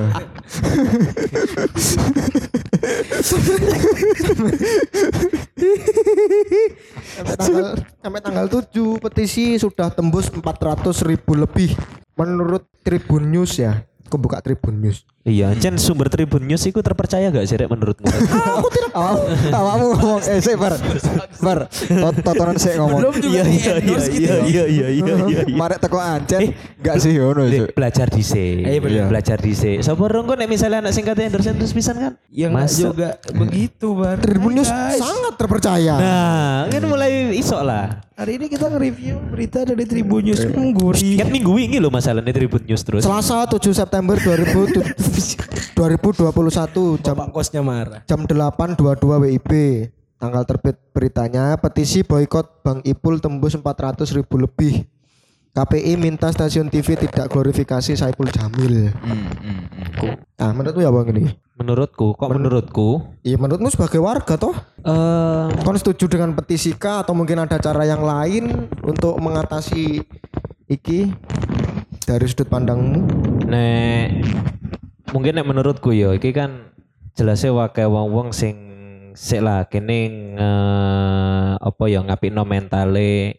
sampai 7.19 7.35
tanggal 7.35 7.65
sampai 7.99 8.19
tanggal 8.23 8.45
7 8.47 9.03
petisi 9.03 9.59
sudah 9.59 9.91
tembus 9.91 10.31
400 10.31 11.03
ribu 11.05 11.35
lebih 11.35 11.75
menurut 12.15 12.65
Tribun 12.83 13.29
News 13.29 13.59
ya 13.59 13.83
aku 14.07 14.15
buka 14.17 14.39
Tribun 14.41 14.79
News 14.79 15.03
Iya, 15.19 15.51
Jen 15.53 15.75
sumber 15.75 16.07
Tribun 16.07 16.41
News 16.41 16.63
itu 16.63 16.79
terpercaya 16.79 17.27
gak 17.27 17.43
sih 17.43 17.53
Rek 17.53 17.67
menurutmu? 17.67 18.07
aku 18.55 18.67
tidak 18.71 18.89
Awak 18.89 19.13
awakmu 19.51 19.85
ngomong 19.93 20.21
eh 20.25 20.39
sik 20.39 20.55
bar. 20.55 20.73
Bar. 21.37 21.59
tot- 21.67 22.23
Totonan 22.23 22.55
sik 22.55 22.73
ngomong. 22.75 22.99
Belum 23.03 23.15
juga 23.19 23.39
di 23.43 23.59
endorse 23.59 24.09
gitu. 24.09 24.31
iya 24.47 24.63
iya 24.65 24.87
iya 24.89 25.13
iya. 25.21 25.41
Marek 25.51 25.79
teko 25.79 25.99
ancen 25.99 26.55
enggak 26.55 26.95
sih 26.97 27.11
ngono 27.13 27.45
Cuk. 27.45 27.67
belajar 27.73 28.07
dhisik. 28.07 28.63
Iya, 28.63 28.79
bener. 28.79 29.05
Belajar 29.07 29.37
dhisik. 29.37 29.83
Sapa 29.83 30.01
rong 30.01 30.23
kok 30.25 30.35
nek 30.35 30.47
misalnya 30.47 30.79
anak 30.81 30.95
singkat 30.95 31.19
endorse 31.19 31.51
endorse 31.51 31.73
pisan 31.73 31.95
kan? 31.99 32.13
Ya 32.31 32.47
Masuk. 32.47 32.95
juga 32.95 33.09
begitu 33.29 33.87
bar. 33.93 34.17
Tribun 34.17 34.55
News 34.55 34.71
sangat 34.95 35.33
terpercaya 35.35 35.93
Nah, 35.99 36.59
kan 36.65 36.81
mulai 36.85 37.35
isok 37.35 37.59
lah. 37.59 38.07
Hari 38.15 38.35
ini 38.35 38.51
kita 38.51 38.67
nge-review 38.67 39.15
berita 39.31 39.63
dari 39.63 39.83
Tribun 39.83 40.19
News 40.21 40.43
Mengguri. 40.45 41.15
Kan 41.15 41.27
minggu 41.29 41.55
ini 41.55 41.79
loh 41.79 41.87
masalahnya 41.87 42.31
Tribun 42.31 42.63
News 42.63 42.83
terus. 42.83 43.03
Selasa 43.03 43.43
7 43.45 43.63
September 43.69 44.15
2000 44.15 45.15
2021 45.75 47.03
jam 47.03 47.15
Pak 47.15 47.29
kosnya 47.31 47.61
marah. 47.63 48.01
jam 48.07 48.23
8.22 48.23 49.23
WIB 49.27 49.51
tanggal 50.19 50.43
terbit 50.43 50.75
beritanya 50.91 51.55
petisi 51.55 52.03
boykot 52.03 52.61
Bang 52.61 52.83
Ipul 52.83 53.23
tembus 53.23 53.55
400 53.55 54.03
ribu 54.11 54.35
lebih. 54.43 54.83
KPI 55.49 55.97
minta 55.97 56.29
stasiun 56.29 56.69
TV 56.69 56.93
tidak 56.93 57.25
glorifikasi 57.33 57.97
Saipul 57.97 58.29
Jamil. 58.29 58.93
Nah 60.37 60.49
menurutmu 60.53 60.85
ya 60.85 60.93
bang 60.93 61.09
ini? 61.09 61.25
Menurutku, 61.57 62.15
kok 62.15 62.29
menurutku? 62.31 62.89
iya 63.25 63.35
menurutmu 63.35 63.67
sebagai 63.73 63.99
warga 63.99 64.39
toh? 64.39 64.55
Eh, 64.85 65.47
kon 65.65 65.75
setuju 65.75 66.05
dengan 66.07 66.37
petisi 66.37 66.71
kah? 66.77 67.03
Atau 67.03 67.17
mungkin 67.17 67.41
ada 67.43 67.57
cara 67.59 67.83
yang 67.83 68.05
lain 68.05 68.71
untuk 68.85 69.17
mengatasi 69.19 69.99
iki 70.69 71.11
dari 72.05 72.25
sudut 72.29 72.47
pandangmu? 72.47 73.03
Nek 73.49 74.07
mungkin 75.11 75.33
nek 75.35 75.47
menurutku 75.47 75.89
ya 75.91 76.13
iki 76.13 76.31
kan 76.31 76.69
jelasnya 77.17 77.51
wakai 77.51 77.89
wong-wong 77.89 78.31
sing 78.31 78.55
sik 79.17 79.41
lah 79.41 79.65
kene 79.67 80.07
nge- 80.37 81.57
apa 81.59 81.83
ya 81.89 81.99
ngapikno 82.05 82.45
mentale 82.45 83.35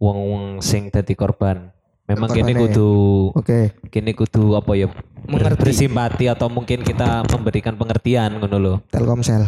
wong-wong 0.00 0.64
sing 0.64 0.88
dadi 0.88 1.12
korban. 1.14 1.70
Memang 2.10 2.26
kene 2.26 2.50
Korbane. 2.50 2.62
kudu 2.74 2.90
oke 3.38 3.60
kene 3.86 4.10
kudu 4.18 4.58
apa 4.58 4.74
ya 4.74 4.90
Mengerti. 5.30 5.62
bersimpati 5.62 6.26
atau 6.26 6.50
mungkin 6.50 6.82
kita 6.82 7.22
memberikan 7.30 7.78
pengertian 7.78 8.40
ngono 8.42 8.56
lho. 8.58 8.74
Telkomsel 8.90 9.46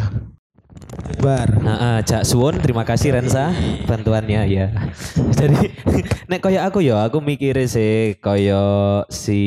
Bar. 1.23 1.63
Nah, 1.63 2.03
Cak 2.03 2.27
Suwon, 2.27 2.59
terima 2.59 2.83
kasih 2.83 3.15
Rensa 3.15 3.55
bantuannya 3.87 4.43
ya. 4.47 4.67
Jadi 5.39 5.71
nek 6.29 6.39
koyo 6.43 6.59
aku 6.59 6.83
ya, 6.83 7.07
aku 7.07 7.23
mikir 7.23 7.55
sih 7.67 8.19
koyo 8.19 9.03
si 9.07 9.41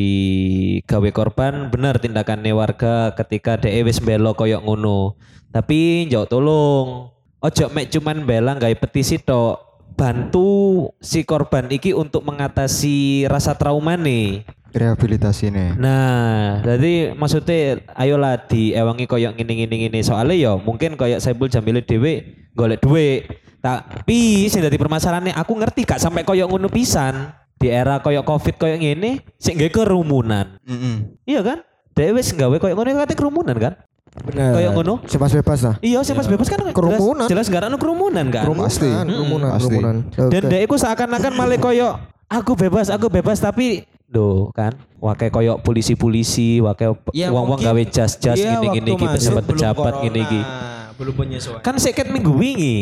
gawe 0.88 1.11
korban 1.12 1.68
bener 1.68 2.00
tindakannya 2.00 2.52
warga 2.56 3.12
ketika 3.12 3.61
DE 3.61 3.85
wis 3.85 4.00
belo 4.00 4.33
koyo 4.33 4.64
ngono. 4.64 5.21
Tapi 5.52 6.09
njok 6.09 6.26
tolong. 6.28 7.12
Ojo 7.45 7.64
mek 7.73 7.92
cuman 7.92 8.25
belang 8.25 8.56
gawe 8.56 8.75
petisi 8.76 9.21
tok. 9.21 9.61
Bantu 9.97 10.92
si 11.00 11.25
korban 11.25 11.73
iki 11.73 11.97
untuk 11.97 12.21
mengatasi 12.25 13.25
rasa 13.28 13.56
trauma 13.56 13.97
nih. 13.97 14.45
Rehabilitasi 14.76 15.49
nih. 15.49 15.73
Nah, 15.80 16.61
jadi 16.61 17.16
maksudnya 17.16 17.80
ayolah 17.97 18.37
diewangi 18.45 19.09
koyok 19.09 19.33
ngini 19.40 19.64
ngini 19.64 19.76
ngini 19.88 20.00
soalnya 20.04 20.37
ya 20.37 20.52
mungkin 20.61 21.00
koyok 21.00 21.16
Saipul 21.16 21.49
Jamil 21.49 21.80
dhewe 21.80 22.45
golek 22.52 22.85
duit. 22.85 23.25
Tapi 23.64 24.47
sing 24.47 24.61
dadi 24.61 24.76
permasalahannya 24.76 25.33
aku 25.33 25.56
ngerti 25.56 25.88
gak 25.88 25.99
sampai 25.99 26.23
koyok 26.23 26.47
ngono 26.47 26.68
pisan. 26.68 27.33
Di 27.56 27.73
era 27.73 28.04
koyok 28.04 28.28
Covid 28.28 28.54
koyok 28.61 28.78
ngene 28.85 29.25
sing 29.40 29.56
nggawe 29.56 29.73
kerumunan. 29.73 30.61
Heeh. 30.68 30.97
Iya 31.25 31.40
kan? 31.40 31.59
Dhewe 31.97 32.21
wis 32.21 32.37
gawe 32.37 32.52
koyok 32.52 32.76
ngono 32.76 32.88
kate 33.00 33.16
kerumunan 33.16 33.56
kan? 33.56 33.75
Benar. 34.16 34.52
Koyok 34.61 34.73
ngono. 34.76 34.95
bebas-bebas 35.04 35.61
lah 35.64 35.75
Iya, 35.85 36.00
sih 36.00 36.12
pas 36.16 36.25
bebas 36.25 36.49
kan 36.49 36.61
Kerumunan. 36.73 37.28
jelas, 37.28 37.49
jelas 37.49 37.52
gak 37.52 37.68
ada 37.68 37.76
kerumunan 37.80 38.25
kan? 38.28 38.45
kerumunan 38.45 38.68
Pasti. 38.68 38.88
kerumunan 38.88 39.49
Pasti. 39.56 39.68
kerumunan 39.73 39.97
Dan 40.16 40.40
Oke. 40.45 40.49
dia 40.52 40.61
itu 40.64 40.76
seakan-akan 40.76 41.33
malah 41.33 41.59
koyok 41.61 41.95
aku 42.28 42.52
bebas, 42.56 42.87
aku 42.92 43.06
bebas 43.09 43.40
tapi 43.40 43.85
do 44.07 44.55
kan 44.55 44.73
wakai 44.97 45.29
koyok 45.29 45.61
polisi-polisi, 45.61 46.63
wakai 46.63 46.95
Ya, 47.11 47.29
uang-uang 47.29 47.59
gawe 47.59 47.83
jas-jas 47.85 48.39
dia 48.39 48.59
gini-gini 48.59 48.95
masuk 48.95 49.13
pejabat-pejabat 49.43 49.95
gini 50.03 50.21
iki. 50.23 50.41
corona, 50.41 50.95
Belum 50.97 51.15
penyesuaian. 51.15 51.61
Kan 51.61 51.77
seket 51.77 52.09
minggu 52.09 52.33
wingi. 52.33 52.77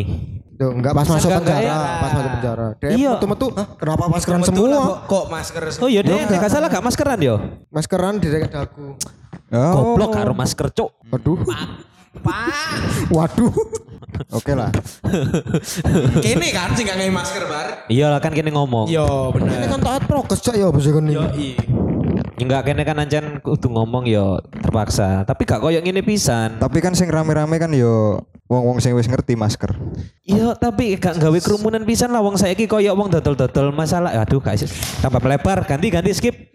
Tuh, 0.55 0.71
enggak 0.71 0.95
pas 0.95 1.03
masuk 1.03 1.27
Enggak, 1.27 1.43
enggak, 1.43 1.59
penjara, 1.59 1.75
ya. 1.75 1.99
pas 1.99 2.11
masuk 2.15 2.31
penjara. 2.31 2.67
Dia 2.79 2.89
Iya. 2.95 3.11
metu-metu, 3.19 3.47
"Hah, 3.51 3.67
kenapa 3.75 4.05
maskeran 4.07 4.41
semua? 4.47 4.79
kok, 4.79 4.97
kok 5.11 5.25
masker 5.27 5.63
Oh 5.83 5.91
iya 5.91 6.01
deh, 6.07 6.15
gak 6.31 6.47
salah 6.47 6.69
gak 6.71 6.85
maskeran 6.85 7.19
yo. 7.19 7.35
Maskeran 7.75 8.23
di 8.23 8.31
dekat 8.31 8.55
dagu. 8.55 8.95
Oh. 9.51 9.73
Goblok 9.75 10.11
karo 10.15 10.31
masker 10.31 10.71
cuk. 10.71 10.95
Waduh. 11.11 11.43
Pak. 12.23 13.11
Waduh. 13.11 13.51
Oke 14.31 14.53
lah. 14.53 14.71
Kene 16.19 16.49
kan 16.51 16.73
sih 16.73 16.83
gak 16.83 16.97
ngai 16.97 17.11
masker 17.11 17.45
bar. 17.47 17.67
Iya 17.87 18.07
lah 18.09 18.21
kan 18.21 18.33
kini 18.33 18.51
ngomong. 18.51 18.87
Yo 18.87 19.31
Ini 19.31 19.35
benar. 19.35 19.69
kan 19.71 19.81
taat 19.83 20.03
prokes 20.07 20.41
cak 20.41 20.55
ya 20.55 20.69
bisa 20.71 20.91
Yo 20.91 21.01
ini. 21.01 21.15
i. 21.35 21.49
Enggak 22.35 22.67
kene 22.67 22.83
kan 22.83 22.99
ancen 22.99 23.39
kudu 23.39 23.71
ngomong 23.71 24.07
yo 24.07 24.39
terpaksa. 24.51 25.23
Tapi 25.23 25.43
gak 25.45 25.61
koyok 25.61 25.83
ngene 25.83 26.03
pisan. 26.03 26.59
Tapi 26.59 26.79
kan 26.79 26.93
sing 26.93 27.07
rame-rame 27.07 27.59
kan 27.59 27.71
yo 27.71 28.23
wong-wong 28.45 28.77
sing 28.79 28.93
wis 28.93 29.07
ngerti 29.07 29.35
masker. 29.35 29.71
Iya 30.23 30.55
tapi 30.55 30.99
gak 30.99 31.17
gawe 31.17 31.39
kerumunan 31.39 31.83
pisan 31.83 32.11
lah 32.11 32.21
wong 32.21 32.35
saiki 32.35 32.67
koyok 32.67 32.95
wong 32.95 33.09
dodol-dodol 33.11 33.71
masalah. 33.71 34.15
Aduh 34.19 34.43
gak 34.43 34.59
sih. 34.59 34.69
Tambah 34.99 35.23
melebar 35.23 35.63
ganti 35.63 35.91
ganti 35.91 36.11
skip. 36.11 36.35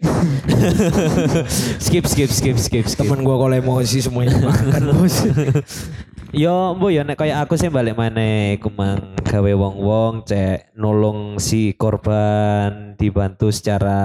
skip 1.84 2.04
skip 2.04 2.30
skip 2.30 2.56
skip 2.56 2.86
skip. 2.86 3.00
Temen 3.00 3.24
gua 3.24 3.40
kalau 3.40 3.56
emosi 3.56 4.04
semuanya 4.04 4.36
makan 4.36 4.82
bos. 4.94 5.16
Yo, 6.30 6.78
bu 6.78 6.94
ya 6.94 7.02
nek 7.02 7.18
kayak 7.18 7.42
aku 7.42 7.58
sih 7.58 7.66
balik 7.66 7.98
mana 7.98 8.54
iku 8.54 8.70
mang 8.70 9.18
gawe 9.26 9.50
wong-wong 9.50 10.22
cek 10.22 10.78
nolong 10.78 11.42
si 11.42 11.74
korban 11.74 12.94
dibantu 12.94 13.50
secara 13.50 13.98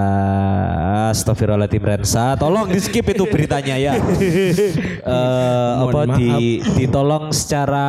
astagfirullahaladzim 1.14 1.86
Rensa. 1.86 2.34
Tolong 2.34 2.66
di 2.74 2.82
skip 2.82 3.06
itu 3.14 3.30
beritanya 3.30 3.78
ya. 3.78 3.94
Eh 5.06 5.72
apa 5.86 6.18
di 6.18 6.66
ditolong 6.74 7.30
secara 7.30 7.86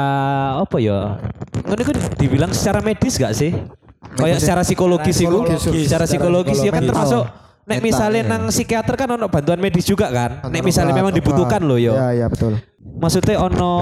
apa 0.61 0.77
ya? 0.85 1.17
Ngono 1.65 1.81
iku 1.81 1.93
dibilang 2.21 2.53
secara 2.53 2.85
medis 2.85 3.17
gak 3.17 3.33
sih? 3.33 3.57
Kayak 4.21 4.45
secara 4.45 4.61
psikologis 4.69 5.17
iku. 5.17 5.49
Psikologis, 5.49 5.89
Secara 5.89 6.05
psikologis 6.05 6.61
ya 6.61 6.73
kan 6.77 6.85
termasuk 6.85 7.25
Nek 7.67 7.83
Mental, 7.83 7.89
misalnya 7.91 8.23
ya. 8.23 8.31
nang 8.31 8.43
psikiater 8.55 8.95
kan 8.95 9.09
ono 9.19 9.27
bantuan 9.27 9.59
medis 9.59 9.83
juga 9.83 10.07
kan. 10.13 10.45
Nek 10.47 10.63
misalnya 10.63 10.93
memang 10.95 11.11
dibutuhkan 11.11 11.59
loh 11.65 11.81
yo 11.81 11.99
Iya, 11.99 12.23
iya 12.23 12.27
betul. 12.31 12.61
Maksudnya 12.97 13.37
ono 13.39 13.75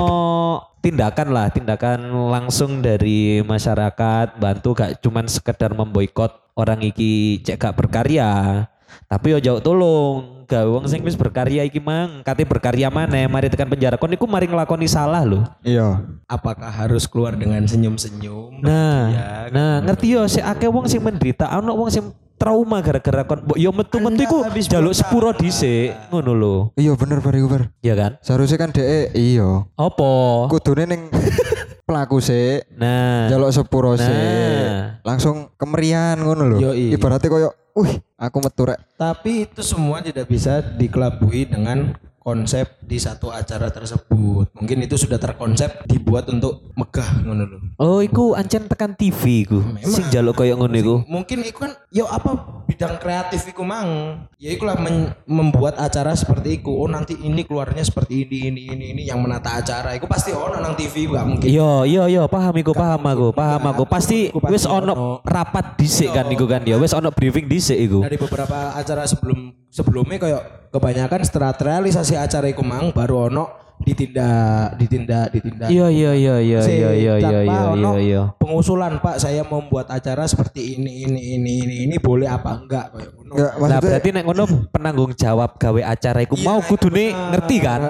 tindakan 0.82 1.28
lah 1.32 1.48
tindakan 1.48 2.12
langsung 2.28 2.82
dari 2.84 3.40
masyarakat 3.40 4.36
bantu 4.36 4.76
gak 4.76 5.00
cuman 5.00 5.24
sekedar 5.30 5.72
memboikot 5.72 6.52
orang 6.58 6.82
iki 6.84 7.40
cek 7.40 7.56
gak 7.56 7.76
berkarya 7.78 8.64
tapi 9.08 9.34
yo 9.34 9.38
jauh 9.40 9.62
tolong 9.62 10.44
gak 10.44 10.66
wong 10.68 10.84
sing 10.84 11.00
wis 11.02 11.16
berkarya 11.16 11.64
iki 11.64 11.80
mang 11.80 12.20
kate 12.20 12.44
berkarya 12.44 12.92
mana 12.92 13.24
mari 13.26 13.48
tekan 13.48 13.70
penjara 13.70 13.96
kon 13.96 14.12
iku 14.12 14.28
mari 14.28 14.44
ngelakoni 14.44 14.84
salah 14.84 15.24
lho 15.24 15.40
Iya. 15.64 16.04
Apakah 16.28 16.68
harus 16.68 17.08
keluar 17.08 17.32
dengan 17.32 17.64
senyum-senyum? 17.64 18.60
nah 18.60 19.08
Ya, 19.08 19.28
nah 19.48 19.74
ngerti 19.80 20.14
yo 20.14 20.28
si 20.28 20.44
akeh 20.44 20.68
wong 20.68 20.84
sing 20.84 21.00
menderita 21.00 21.48
ono 21.48 21.72
wong 21.72 21.88
sing 21.88 22.04
trauma 22.44 22.84
gara-gara 22.84 23.24
kon 23.24 23.40
mbok 23.40 23.56
yo 23.56 23.72
metu-metu 23.72 24.20
iku 24.20 24.36
habis 24.44 24.68
jaluk 24.68 24.92
sepuro 24.92 25.32
dhisik 25.32 25.96
ngono 26.12 26.32
lho 26.36 26.56
Iya 26.76 26.92
bener 26.92 27.24
bar 27.24 27.32
iku 27.32 27.48
bar. 27.48 27.62
ya 27.80 27.96
kan 27.96 28.20
Seharusnya 28.20 28.60
kan 28.60 28.68
DE 28.68 29.08
iya. 29.16 29.64
opo 29.74 30.44
Kudune 30.52 30.84
ning 30.84 31.08
pelaku 31.88 32.20
sih 32.20 32.60
nah 32.76 33.32
jaluk 33.32 33.48
sepuro 33.48 33.96
sih. 33.96 34.04
Nah. 34.04 35.00
Langsung 35.00 35.52
kemerian 35.56 36.16
ngono 36.16 36.56
lho. 36.56 36.72
Ibaratnya 36.72 37.28
koyo, 37.28 37.48
"Wih, 37.76 38.00
aku 38.16 38.36
metu 38.40 38.64
rek." 38.64 38.80
Tapi 38.96 39.44
itu 39.44 39.60
semua 39.60 40.00
tidak 40.00 40.24
bisa 40.24 40.60
dikelabui 40.60 41.44
dengan 41.44 41.92
konsep 42.24 42.80
di 42.80 42.96
satu 42.96 43.28
acara 43.28 43.68
tersebut. 43.68 44.48
Mungkin 44.56 44.80
itu 44.80 44.96
sudah 44.96 45.20
terkonsep 45.20 45.84
dibuat 45.84 46.24
untuk 46.32 46.72
megah 46.72 47.20
ngono 47.20 47.44
lho. 47.44 47.58
Oh, 47.76 48.00
iku 48.00 48.32
ancen 48.32 48.64
tekan 48.64 48.96
TV 48.96 49.44
iku. 49.44 49.60
Sing 49.84 50.08
jaluk 50.08 50.40
koyo 50.40 50.56
ngono 50.56 50.72
iku. 50.72 50.94
Mungkin 51.04 51.44
itu 51.44 51.60
kan 51.60 51.76
yo 51.92 52.08
apa 52.08 52.64
bidang 52.84 53.00
kreatif 53.00 53.40
iku 53.48 53.64
mang. 53.64 54.20
Ya 54.36 54.52
ikulah 54.52 54.76
membuat 55.24 55.80
acara 55.80 56.12
seperti 56.12 56.60
itu. 56.60 56.68
Oh 56.68 56.84
nanti 56.84 57.16
ini 57.16 57.40
keluarnya 57.48 57.80
seperti 57.80 58.28
ini 58.28 58.52
ini 58.52 58.60
ini 58.76 58.84
ini 58.92 59.02
yang 59.08 59.24
menata 59.24 59.56
acara. 59.56 59.96
Iku 59.96 60.04
pasti 60.04 60.36
ono 60.36 60.60
nang 60.60 60.76
TV 60.76 61.08
gak 61.08 61.24
mungkin. 61.24 61.48
Iya, 61.48 61.88
iya, 61.88 62.04
iya, 62.12 62.22
paham 62.28 62.52
iku, 62.60 62.76
paham 62.76 63.00
aku, 63.08 63.28
paham 63.32 63.62
aku. 63.72 63.82
Pasti 63.88 64.28
Iku 64.28 64.44
pasti 64.44 64.52
wis 64.52 64.64
ono 64.68 65.24
rapat 65.24 65.80
dhisik 65.80 66.12
kan 66.12 66.28
iku 66.28 66.44
kan 66.44 66.60
ya. 66.68 66.76
Wis 66.76 66.92
ono 66.92 67.08
briefing 67.08 67.48
dhisik 67.48 67.80
iku. 67.80 68.04
Dari 68.04 68.20
beberapa 68.20 68.76
acara 68.76 69.08
sebelum 69.08 69.48
sebelumnya 69.72 70.20
kayak 70.20 70.42
kebanyakan 70.68 71.20
setelah 71.24 71.56
realisasi 71.56 72.20
acara 72.20 72.52
iku 72.52 72.60
mang 72.60 72.92
baru 72.92 73.32
ono 73.32 73.63
ditindak 73.82 74.78
ditindak 74.80 75.26
ditindak 75.34 75.68
Iya 75.68 75.86
iya 75.90 76.12
iya 76.16 76.36
iya 76.40 76.60
iya 76.62 76.90
iya 76.94 77.14
iya 77.20 77.40
Pak, 77.44 77.50
iya 77.50 77.60
iya 77.74 77.92
iya. 78.00 78.22
pengusulan 78.40 79.02
Pak 79.02 79.20
saya 79.20 79.42
membuat 79.44 79.90
acara 79.92 80.24
seperti 80.24 80.78
ini 80.78 81.04
ini 81.04 81.20
ini 81.36 81.52
ini 81.66 81.74
ini 81.90 81.96
boleh 82.00 82.30
apa 82.30 82.64
enggak 82.64 82.94
kayak 82.94 83.10
ngono. 83.12 83.32
Maksudnya 83.34 83.80
berarti 83.82 84.08
nek 84.14 84.24
ngono 84.24 84.44
penanggung 84.72 85.12
jawab 85.12 85.50
gawe 85.60 85.82
acara 85.84 86.18
iku 86.24 86.36
mau 86.40 86.62
kudune 86.64 87.12
ngerti 87.12 87.56
kan? 87.60 87.80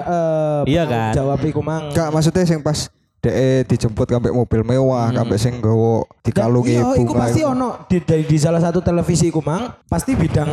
Iya 0.67 0.83
kan? 0.89 1.13
Jawab 1.15 1.39
iku 1.47 1.61
mang. 1.63 1.93
enggak 1.93 2.09
maksudnya 2.11 2.43
sing 2.43 2.59
pas 2.59 2.91
DE 3.25 3.65
dijemput 3.65 4.05
sampai 4.05 4.29
mobil 4.29 4.61
mewah, 4.61 5.09
sampai 5.09 5.37
sing 5.41 5.57
nggawa 5.57 6.05
dikalungi 6.21 6.77
iya, 6.77 6.93
iku 6.93 7.09
bunga. 7.09 7.21
pasti 7.25 7.41
iku. 7.41 7.53
ono 7.57 7.69
di, 7.89 7.97
dari 8.05 8.23
di 8.29 8.37
salah 8.37 8.61
satu 8.61 8.85
televisi 8.85 9.33
iku 9.33 9.41
mang 9.41 9.73
pasti 9.89 10.13
bidang 10.13 10.49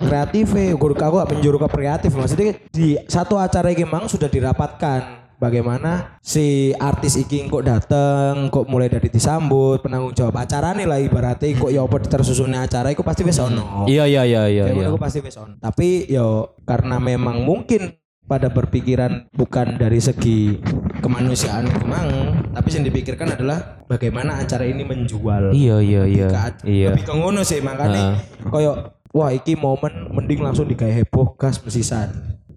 kreatif 0.00 0.56
e 0.56 0.72
guru 0.72 0.96
aku 0.96 1.20
gak 1.20 1.30
penjuru 1.36 1.56
ke 1.60 1.68
kreatif 1.68 2.16
maksudnya 2.16 2.56
di 2.72 2.96
satu 3.04 3.36
acara 3.36 3.68
iki 3.72 3.84
mang 3.84 4.08
sudah 4.08 4.32
dirapatkan 4.32 5.22
bagaimana 5.42 6.22
si 6.22 6.70
artis 6.78 7.18
iki 7.18 7.50
kok 7.50 7.66
dateng 7.66 8.46
kok 8.46 8.70
mulai 8.70 8.86
dari 8.86 9.10
disambut 9.10 9.82
penanggung 9.82 10.14
jawab 10.14 10.38
acara 10.38 10.70
nih 10.70 10.86
lah 10.86 11.02
ibaratnya 11.02 11.58
kok 11.58 11.70
ya 11.74 11.82
apa 11.82 11.96
tersusunnya 11.98 12.62
acara 12.62 12.94
iku 12.94 13.02
pasti 13.02 13.26
wis 13.26 13.42
ono 13.42 13.90
Iya 13.90 14.06
iya 14.06 14.22
iya 14.22 14.42
iya 14.46 14.64
iya. 14.70 14.86
pasti 14.94 15.18
wis 15.18 15.34
ono. 15.34 15.58
Tapi 15.58 16.06
yo 16.06 16.54
karena 16.62 17.02
memang 17.02 17.42
mungkin 17.42 17.90
pada 18.32 18.48
berpikiran 18.48 19.28
bukan 19.36 19.76
dari 19.76 20.00
segi 20.00 20.56
kemanusiaan 21.04 21.68
memang, 21.68 22.08
tapi 22.56 22.68
yang 22.72 22.88
dipikirkan 22.88 23.36
adalah 23.36 23.84
bagaimana 23.84 24.40
acara 24.40 24.64
ini 24.64 24.88
menjual. 24.88 25.52
Iya 25.52 25.76
iya 25.84 26.02
iya. 26.08 26.28
Iya. 26.64 26.96
Lebih 26.96 27.04
ke 27.04 27.12
ngono 27.12 27.44
sih 27.44 27.60
makanya 27.60 28.16
koyo 28.48 28.96
wah 29.12 29.28
iki 29.28 29.52
momen 29.52 30.08
mending 30.16 30.40
langsung 30.40 30.64
digawe 30.64 30.88
heboh 30.88 31.36
gas 31.36 31.60
mesisan. 31.60 32.08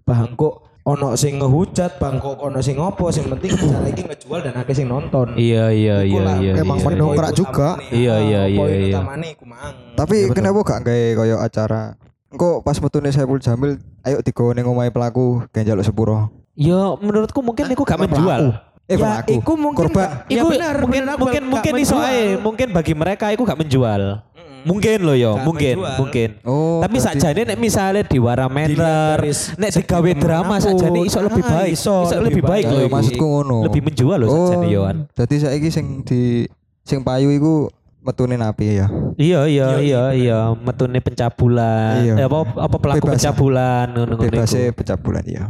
Bangkok 0.08 0.80
ono 0.88 1.12
sing 1.12 1.36
ngehujat, 1.36 2.00
bangkok 2.00 2.40
ono 2.40 2.64
sing 2.64 2.80
ngopo, 2.80 3.12
sing 3.12 3.28
penting 3.28 3.52
acara 3.52 3.92
iki 3.92 4.00
ngejual 4.08 4.40
dan 4.40 4.56
akeh 4.56 4.72
sing 4.72 4.88
nonton. 4.88 5.36
Iya 5.36 5.76
iya 5.76 5.96
iya 6.08 6.20
lah, 6.24 6.36
iya. 6.40 6.52
Emang 6.56 6.80
iya. 6.80 6.86
mendongkrak 6.88 7.36
poin 7.36 7.40
juga. 7.44 7.70
Iya, 7.92 8.16
iya, 8.24 8.42
Ah, 8.48 8.48
iya, 8.48 8.64
iya. 8.96 8.98
mang. 9.44 9.76
Tapi 9.92 10.32
kenapa 10.32 10.56
gak 10.64 10.88
gawe 10.88 11.06
koyo 11.20 11.36
acara 11.36 12.00
Engko 12.36 12.60
pas 12.60 12.76
metune 12.76 13.08
Saiful 13.08 13.40
Jamil 13.40 13.80
ayo 14.04 14.20
digawe 14.20 14.52
ning 14.52 14.68
omahe 14.68 14.92
pelaku 14.92 15.40
kayak 15.48 15.72
njaluk 15.72 15.84
sepuro. 15.84 16.28
Ya 16.52 16.92
menurutku 16.94 17.40
mungkin 17.40 17.64
iku 17.66 17.80
gak 17.82 17.96
menjual. 17.98 18.60
Eh 18.84 18.94
ya, 18.94 19.24
pelaku. 19.24 19.30
iku 19.34 19.52
mungkin 19.56 19.88
gak- 19.90 20.28
ya 20.28 20.36
Iku 20.36 20.46
benar, 20.46 20.74
mungkin 20.78 21.02
benar, 21.02 21.16
mungkin 21.16 21.42
gak 21.42 21.50
mungkin 21.50 21.72
iso 21.80 21.96
ae, 21.96 22.36
mungkin 22.36 22.68
bagi 22.70 22.92
mereka 22.92 23.32
iku 23.32 23.42
gak 23.42 23.56
menjual. 23.56 24.20
Mungkin 24.62 24.98
loh 25.00 25.14
yo, 25.14 25.32
Gak 25.32 25.44
mungkin, 25.44 25.74
menjual. 25.78 25.96
mungkin. 25.96 26.28
Oh, 26.42 26.82
Tapi 26.82 26.96
sakjane 26.98 27.40
nek 27.46 27.56
misalnya 27.56 28.02
di 28.02 28.18
Waramener, 28.18 28.76
dari 28.76 29.30
nek 29.56 29.70
digawe 29.72 30.10
drama 30.12 30.54
sakjane 30.58 31.00
iso 31.02 31.18
lebih 31.20 31.40
Ah, 31.40 31.50
baik, 31.56 31.70
iso 31.72 31.96
iso, 32.04 32.14
lebih 32.16 32.20
lebih 32.20 32.42
baik 32.42 32.64
baik. 32.64 32.66
loh. 32.68 32.80
Iku. 32.82 32.92
maksudku 32.92 33.24
ngono. 33.26 33.58
Lebih 33.64 33.82
menjual 33.82 34.18
loh 34.18 34.28
Oh, 34.28 34.36
sakjane 34.44 34.66
Yohan. 34.68 34.96
Dadi 35.10 35.34
saiki 35.38 35.68
sing 35.70 35.86
di 36.02 36.44
sing 36.82 37.00
payu 37.00 37.30
iku 37.30 37.70
metune 38.06 38.38
napi 38.38 38.78
ya. 38.78 38.86
Iya 39.18 39.40
iya 39.44 39.68
iya 39.76 40.02
iya, 40.14 40.38
metune 40.54 41.02
pencabulan. 41.02 41.98
Iya. 42.00 42.14
Eh, 42.16 42.24
apa 42.24 42.38
apa 42.62 42.76
pelaku 42.78 43.02
Bebas. 43.02 43.18
pencabulan 43.18 43.86
ngono-ngono 43.90 44.22
iku. 44.22 44.32
Bebasnya 44.38 44.70
pecah 44.70 44.96
bulan 44.96 45.24
ya. 45.26 45.44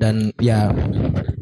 dan 0.00 0.32
ya 0.40 0.72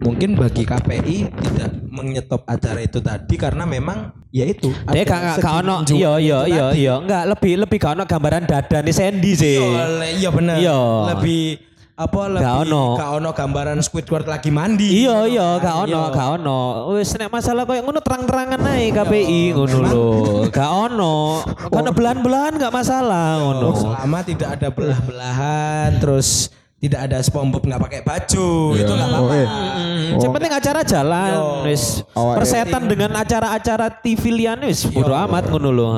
mungkin 0.03 0.35
bagi 0.35 0.67
KPI 0.67 1.31
tidak 1.31 1.71
menyetop 1.89 2.43
acara 2.43 2.83
itu 2.83 2.99
tadi 2.99 3.39
karena 3.39 3.63
memang 3.63 4.11
ya 4.31 4.43
itu 4.45 4.75
Dia 4.91 5.07
ada 5.07 5.15
gak 5.31 5.39
gak 5.39 5.55
ono 5.63 5.77
iya 5.89 6.13
iya 6.19 6.39
iya 6.43 6.67
iya 6.75 6.95
enggak 6.99 7.23
lebih 7.29 7.55
lebih 7.55 7.79
gak 7.79 7.95
ono 7.95 8.03
gambaran 8.03 8.51
dada 8.51 8.83
nih 8.83 8.91
Sandy 8.91 9.33
sih. 9.33 9.63
Oleh- 9.63 10.19
iya 10.19 10.29
benar 10.29 10.59
Iya. 10.59 10.75
lebih 11.15 11.55
apa 11.99 12.21
lebih 12.31 12.47
ono. 12.63 12.95
gak 12.95 13.11
ono 13.19 13.29
gambaran 13.35 13.83
Squidward 13.83 14.23
lagi 14.25 14.55
mandi 14.55 15.03
Iya 15.03 15.27
gitu 15.27 15.35
iya 15.35 15.49
gak 15.59 15.77
ono 15.83 15.99
Iya. 15.99 16.15
gak 16.15 16.29
ono. 16.39 16.61
Wis 16.95 17.11
nek 17.19 17.27
masalah 17.29 17.67
koyo 17.67 17.83
ngono 17.83 17.99
terang-terangan 17.99 18.61
ae 18.71 18.95
KPI 18.95 19.41
ngono 19.51 19.77
lho. 19.83 20.07
Gak 20.49 20.71
ono. 20.71 21.43
Kono 21.75 21.91
belahan-belahan 21.91 22.55
gak 22.57 22.71
masalah 22.71 23.43
ngono. 23.43 23.75
selama 23.75 24.19
tidak 24.23 24.49
ada 24.55 24.69
belah-belahan 24.71 25.99
terus 25.99 26.55
tidak 26.79 27.11
ada 27.11 27.19
SpongeBob 27.19 27.67
nggak 27.67 27.83
pakai 27.83 28.01
baju 28.07 28.49
itu 28.73 28.87
nggak 28.87 29.09
apa-apa. 29.11 29.27
Oh, 29.27 29.35
eh. 29.35 29.47
Hmm, 29.49 30.23
Yang 30.23 30.31
penting 30.31 30.53
acara 30.55 30.81
jalan 30.87 31.31
wis. 31.67 31.83
Awak- 32.15 32.37
Persetan 32.39 32.83
dengan 32.87 33.11
acara-acara 33.13 33.87
TV 33.99 34.23
liane 34.31 34.71
wis. 34.71 34.87
Bodo 34.87 35.11
amat 35.11 35.51
ngono 35.51 35.69
lho. 35.69 35.89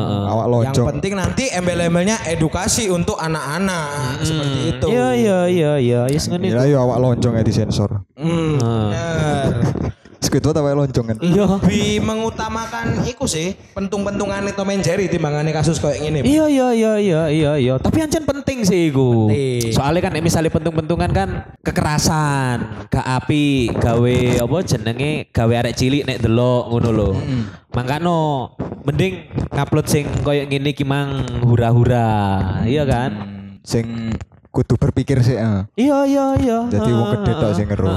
yang 0.65 0.73
penting 0.73 1.13
nanti 1.15 1.53
embel-embelnya 1.53 2.25
edukasi 2.25 2.89
untuk 2.89 3.21
anak-anak 3.21 4.25
seperti 4.25 4.59
itu. 4.73 4.87
Iya 4.89 5.09
iya 5.13 5.39
iya 5.47 5.73
iya, 5.77 6.01
yes 6.09 6.27
ngene. 6.27 6.49
Ya 6.49 6.65
yo 6.65 6.81
awak 6.81 6.97
lonjong 6.99 7.37
ya 7.37 7.45
disensor. 7.45 8.01
Hmm, 8.17 8.57
bener. 8.57 9.80
Squidward 10.31 10.63
awak 10.63 10.79
lonjong 10.79 11.07
kan. 11.11 11.17
Iya. 11.19 11.59
lebih 11.59 12.07
mengutamakan 12.07 13.03
iku 13.03 13.27
sih 13.27 13.59
pentung-pentungan 13.75 14.47
Tom 14.55 14.71
and 14.71 14.87
Jerry 14.87 15.11
timbangane 15.11 15.51
kasus 15.51 15.83
kayak 15.83 15.99
gini 15.99 16.23
Iya 16.23 16.47
iya 16.47 16.69
iya 16.71 16.93
iya 17.03 17.23
iya 17.27 17.53
iya. 17.59 17.75
Tapi 17.83 17.99
ancen 17.99 18.23
penting 18.23 18.63
sih 18.63 18.95
iku. 18.95 19.27
Penting. 19.27 19.75
Soalnya 19.75 20.07
kan 20.07 20.15
misalnya 20.23 20.55
pentung-pentungan 20.55 21.11
kan 21.11 21.29
kekerasan, 21.67 22.87
gak 22.87 23.03
api, 23.03 23.75
gawe 23.75 24.17
apa 24.47 24.57
jenenge 24.63 25.27
gawe 25.35 25.55
arek 25.67 25.75
cilik 25.75 26.07
nek 26.07 26.23
delok 26.23 26.71
ngono 26.71 26.91
lho. 26.95 27.11
Makano 27.75 28.19
mending 28.87 29.35
ngupload 29.51 29.87
sing 29.91 30.07
koyo 30.23 30.47
ngene 30.47 30.71
ki 30.71 30.87
mang 30.87 31.27
hura-hura. 31.43 32.63
Iya 32.71 32.87
kan? 32.87 33.11
Sing 33.67 34.15
kudu 34.55 34.79
berpikir 34.79 35.27
sih. 35.27 35.35
ah. 35.43 35.67
Iya 35.75 36.07
iya 36.07 36.27
iya. 36.39 36.59
Jadi 36.71 36.91
wong 36.95 37.19
gede 37.19 37.33
tok 37.35 37.51
sing 37.59 37.67
ngeru. 37.67 37.91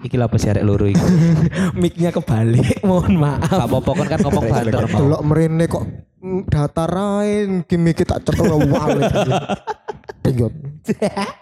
Iki 0.00 0.16
lah 0.16 0.32
apa 0.32 0.36
sih 0.40 0.48
arek 0.48 0.64
loro 0.64 0.88
iki? 0.88 0.96
mic-nya 1.80 2.08
kebalik 2.08 2.80
mohon 2.88 3.20
maaf 3.20 3.52
Gak 3.52 3.68
apa-apa 3.68 3.90
kan 4.00 4.06
kan 4.16 4.18
ngomong 4.24 4.44
banter. 4.48 4.82
Delok 4.88 5.22
merene 5.28 5.64
kok 5.68 5.84
datar 6.48 6.92
ae 7.20 7.64
gimmick 7.68 8.00
tak 8.04 8.24
cekel 8.24 8.48
wale. 8.68 9.02
Tinggot. 10.24 10.52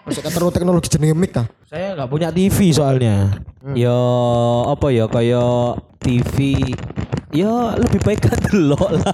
Masih 0.06 0.22
ketemu 0.22 0.48
teknologi 0.50 0.88
jenenge 0.90 1.14
mic 1.14 1.34
ah. 1.38 1.46
saya 1.68 1.92
nggak 1.94 2.08
punya 2.10 2.28
TV 2.32 2.72
soalnya 2.72 3.44
Yo 3.76 4.00
apa 4.66 4.88
ya 4.88 5.04
kaya 5.06 5.76
TV 6.00 6.58
Yo 7.28 7.76
lebih 7.76 8.00
baik 8.00 8.24
kan 8.24 8.40
delok 8.40 8.88
lah. 8.88 9.04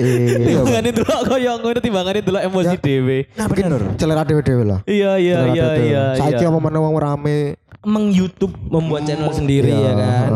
Eh, 0.00 0.56
Timbangane 0.56 0.88
delok 0.88 1.20
kaya 1.28 1.52
ngono 1.60 1.80
timbangane 1.84 2.20
delok 2.24 2.42
emosi 2.48 2.76
dhewe. 2.80 3.28
nah 3.36 3.44
bener 3.44 3.92
celera 4.00 4.24
dhewe-dhewe 4.24 4.64
lah. 4.64 4.80
Iya 4.88 5.20
iya 5.20 5.38
iya 5.52 5.68
iya. 5.76 6.02
Saiki 6.16 6.44
iya. 6.44 6.48
apa 6.48 6.56
meneh 6.56 6.80
wong 6.80 6.96
rame 6.96 7.60
meng 7.86 8.10
YouTube 8.10 8.52
membuat 8.66 9.06
channel 9.06 9.30
sendiri 9.30 9.70
iya, 9.70 9.90
ya 9.90 9.92
kan 9.94 10.30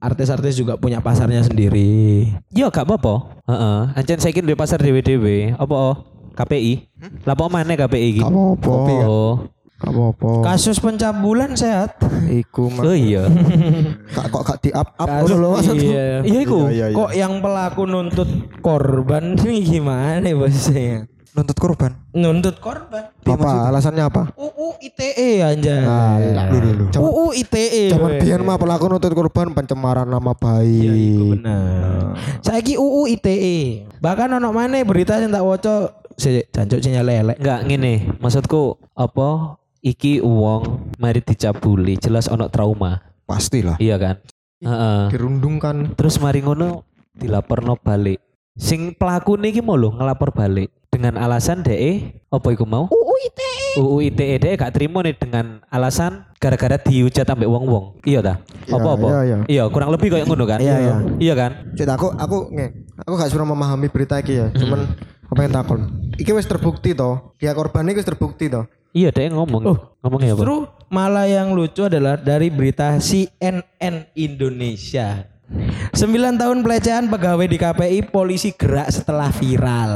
artis-artis 0.00 0.56
juga 0.56 0.80
punya 0.80 1.00
pasarnya 1.00 1.44
sendiri 1.44 2.24
Yo 2.52 2.72
gak 2.72 2.88
apa-apa. 2.88 3.36
Heeh. 3.44 3.80
Ancen 4.00 4.16
saiki 4.16 4.40
duwe 4.40 4.56
pasar 4.56 4.80
dhewe-dhewe. 4.80 5.52
Apa 5.54 5.74
oh? 5.76 5.96
KPI? 6.32 6.88
Lah 7.28 7.36
apa 7.36 7.52
maneh 7.52 7.76
KPI 7.76 8.06
iki? 8.16 8.22
Gak 8.24 8.32
apa-apa. 8.32 8.72
Oh. 9.04 9.34
Gak 9.80 9.92
apa-apa. 9.92 10.30
kasus 10.44 10.76
pencabulan 10.76 11.56
sehat 11.56 11.96
Iku 12.28 12.68
mah 12.68 12.84
Oh 12.84 12.92
iya. 12.92 13.24
gak 14.16 14.28
kok 14.28 14.42
gak 14.44 14.58
di 14.60 14.70
up 14.76 14.92
up 15.00 15.08
Kasus- 15.08 15.32
ngono 15.32 15.36
lho 15.40 15.48
maksudku. 15.56 15.88
iya. 15.88 16.04
Iya 16.20 16.38
iku. 16.44 16.58
Iya, 16.68 16.86
iya. 16.92 16.96
kok 16.96 17.10
yang 17.16 17.34
pelaku 17.40 17.82
nuntut 17.88 18.28
korban 18.60 19.40
ini 19.40 19.64
gimana 19.80 20.28
bosnya 20.36 21.08
Nuntut 21.30 21.54
korban. 21.54 21.94
nuntut 22.10 22.58
korban 22.58 23.06
Apa 23.22 23.70
alasannya 23.70 24.02
apa? 24.02 24.34
UU 24.34 24.82
ITE 24.82 25.30
anjay 25.40 25.78
Alah. 25.78 26.50
Zaman- 26.90 26.98
UU 26.98 27.26
ITE 27.38 27.86
Zaman 27.88 28.10
weh. 28.10 28.18
biyen 28.18 28.42
mah 28.42 28.58
pelaku 28.58 28.90
nuntut 28.90 29.14
korban 29.14 29.54
pencemaran 29.54 30.10
nama 30.10 30.34
Iya, 30.58 30.90
iku 30.90 31.22
baik. 31.22 31.30
bener. 31.38 32.18
Saiki 32.42 32.74
UU 32.74 33.06
ITE. 33.14 33.86
Bahkan 33.96 34.28
ono 34.32 34.50
mana 34.50 34.82
berita 34.82 35.16
yang 35.16 35.30
tak 35.30 35.44
woco 35.44 35.74
si 36.14 36.42
jancuk 36.48 36.82
sinyal 36.82 37.06
lelek. 37.06 37.38
Enggak 37.38 37.60
ngene, 37.64 37.94
maksudku 38.18 38.62
apa? 38.92 39.54
Iki 39.80 40.20
uang 40.20 40.62
mari 40.98 41.22
dicabuli, 41.22 41.96
jelas 41.96 42.26
ono 42.26 42.50
trauma. 42.50 43.00
Pastilah. 43.24 43.78
Iya 43.78 43.96
kan? 43.96 44.16
Heeh. 44.60 45.08
Dirundungkan. 45.08 45.94
Terus 45.94 46.18
mari 46.18 46.42
ngono 46.42 46.84
dilaporno 47.14 47.78
balik. 47.78 48.18
Sing 48.58 48.96
pelaku 48.98 49.38
niki 49.38 49.62
mau 49.62 49.78
lho 49.78 49.94
ngelapor 49.94 50.34
balik 50.34 50.74
dengan 50.90 51.14
alasan 51.22 51.62
DE 51.62 52.18
apa 52.34 52.48
iku 52.50 52.66
mau? 52.66 52.90
UU 52.90 53.14
ITE. 53.30 53.58
UU 53.78 53.96
ITE 54.10 54.36
DE 54.42 54.52
gak 54.58 54.74
terima 54.74 55.06
nih 55.06 55.14
dengan 55.14 55.62
alasan 55.70 56.26
gara-gara 56.42 56.74
dihujat 56.74 57.30
ambek 57.30 57.46
wong-wong. 57.46 58.02
Iya 58.02 58.18
ta? 58.18 58.34
Iya, 58.66 58.74
Apa-apa? 58.74 59.06
iya, 59.06 59.20
iya. 59.22 59.36
Iya, 59.46 59.62
kurang 59.70 59.94
lebih 59.94 60.10
kayak 60.10 60.26
ngono 60.26 60.44
kan? 60.50 60.58
Iya, 60.58 60.76
iya. 60.82 60.94
Iya 61.22 61.34
kan? 61.38 61.50
Cek 61.78 61.88
aku 61.94 62.06
aku 62.10 62.36
nge, 62.50 62.66
aku 63.06 63.14
gak 63.14 63.30
sudah 63.30 63.46
memahami 63.46 63.86
berita 63.86 64.18
iki 64.18 64.34
ya. 64.42 64.50
Cuman 64.50 64.98
apa 65.30 65.40
yang 65.46 65.52
takon. 65.54 65.80
Iki 66.18 66.30
wis 66.34 66.46
terbukti 66.50 66.90
toh. 66.90 67.38
Dia 67.38 67.54
korban 67.54 67.86
iki 67.86 68.02
wis 68.02 68.08
terbukti 68.10 68.50
toh. 68.50 68.66
Iya, 68.90 69.14
DE 69.14 69.30
ngomong. 69.30 69.62
Ngomongnya 70.02 70.34
apa? 70.34 70.42
Justru 70.42 70.56
malah 70.90 71.30
yang 71.30 71.54
lucu 71.54 71.86
adalah 71.86 72.18
dari 72.18 72.50
berita 72.50 72.98
CNN 72.98 74.10
Indonesia. 74.18 75.30
9 75.50 76.38
tahun 76.38 76.62
pelecehan 76.62 77.10
pegawai 77.10 77.46
di 77.50 77.58
KPI 77.58 77.98
polisi 78.14 78.54
gerak 78.54 78.86
setelah 78.94 79.34
viral. 79.34 79.92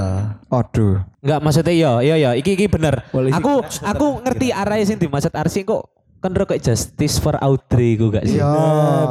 Aduh. 0.51 0.99
Enggak 1.23 1.41
maksudnya 1.41 1.73
iya 1.73 1.93
iya 2.03 2.15
iya 2.19 2.31
iki 2.35 2.59
iki 2.59 2.67
bener. 2.67 3.07
Polisi 3.15 3.39
Aku 3.39 3.63
aku 3.63 4.07
ngerti 4.27 4.51
arah 4.51 4.83
sing 4.83 4.99
dimaksud 4.99 5.31
Arsi 5.31 5.63
kok 5.63 5.94
kan 6.25 6.33
ro 6.33 6.49
kayak 6.49 6.65
justice 6.65 7.21
for 7.21 7.37
Audrey 7.37 8.01
ku 8.01 8.09
gak 8.09 8.25
sih? 8.25 8.41
Iya, 8.41 8.57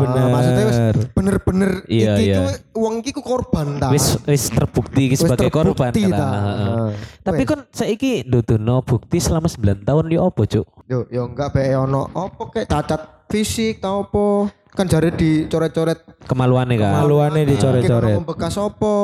bener. 0.01 0.33
Maksudnya 0.33 0.65
wis 0.65 0.79
bener-bener 1.13 1.71
Iya, 1.85 2.17
iki 2.17 2.23
iya. 2.25 2.37
ku 2.41 2.45
wong 2.81 3.05
iki 3.05 3.13
ku 3.13 3.21
korban 3.21 3.77
ta. 3.77 3.93
Wis 3.93 4.17
wis 4.25 4.49
terbukti 4.49 5.13
iki 5.13 5.13
Wis 5.13 5.21
sebagai 5.21 5.53
korban 5.53 5.93
terbukti 5.93 6.09
kan. 6.09 6.17
ta. 6.17 6.25
Heeh. 6.25 6.57
Heeh. 6.57 6.89
Tapi 7.21 7.43
kan 7.45 7.59
saiki 7.69 8.25
ndudono 8.25 8.81
bukti 8.81 9.21
selama 9.21 9.45
9 9.45 9.85
tahun 9.85 10.09
yo 10.09 10.25
opo, 10.25 10.49
Cuk? 10.49 10.65
Yo, 10.89 11.05
yo 11.07 11.29
enggak 11.29 11.53
be 11.53 11.69
ono 11.71 12.09
apa 12.09 12.41
kayak 12.49 12.67
cacat 12.67 13.01
fisik 13.29 13.77
tau 13.77 14.03
apa. 14.03 14.49
Kan 14.73 14.89
jare 14.89 15.13
dicoret-coret 15.13 16.25
Kemaluannya 16.25 16.81
kan. 16.81 16.91
Maluannya 16.97 17.45
dicoret-coret. 17.45 18.17
Mungkin 18.17 18.25
bekas 18.25 18.57
apa. 18.57 18.95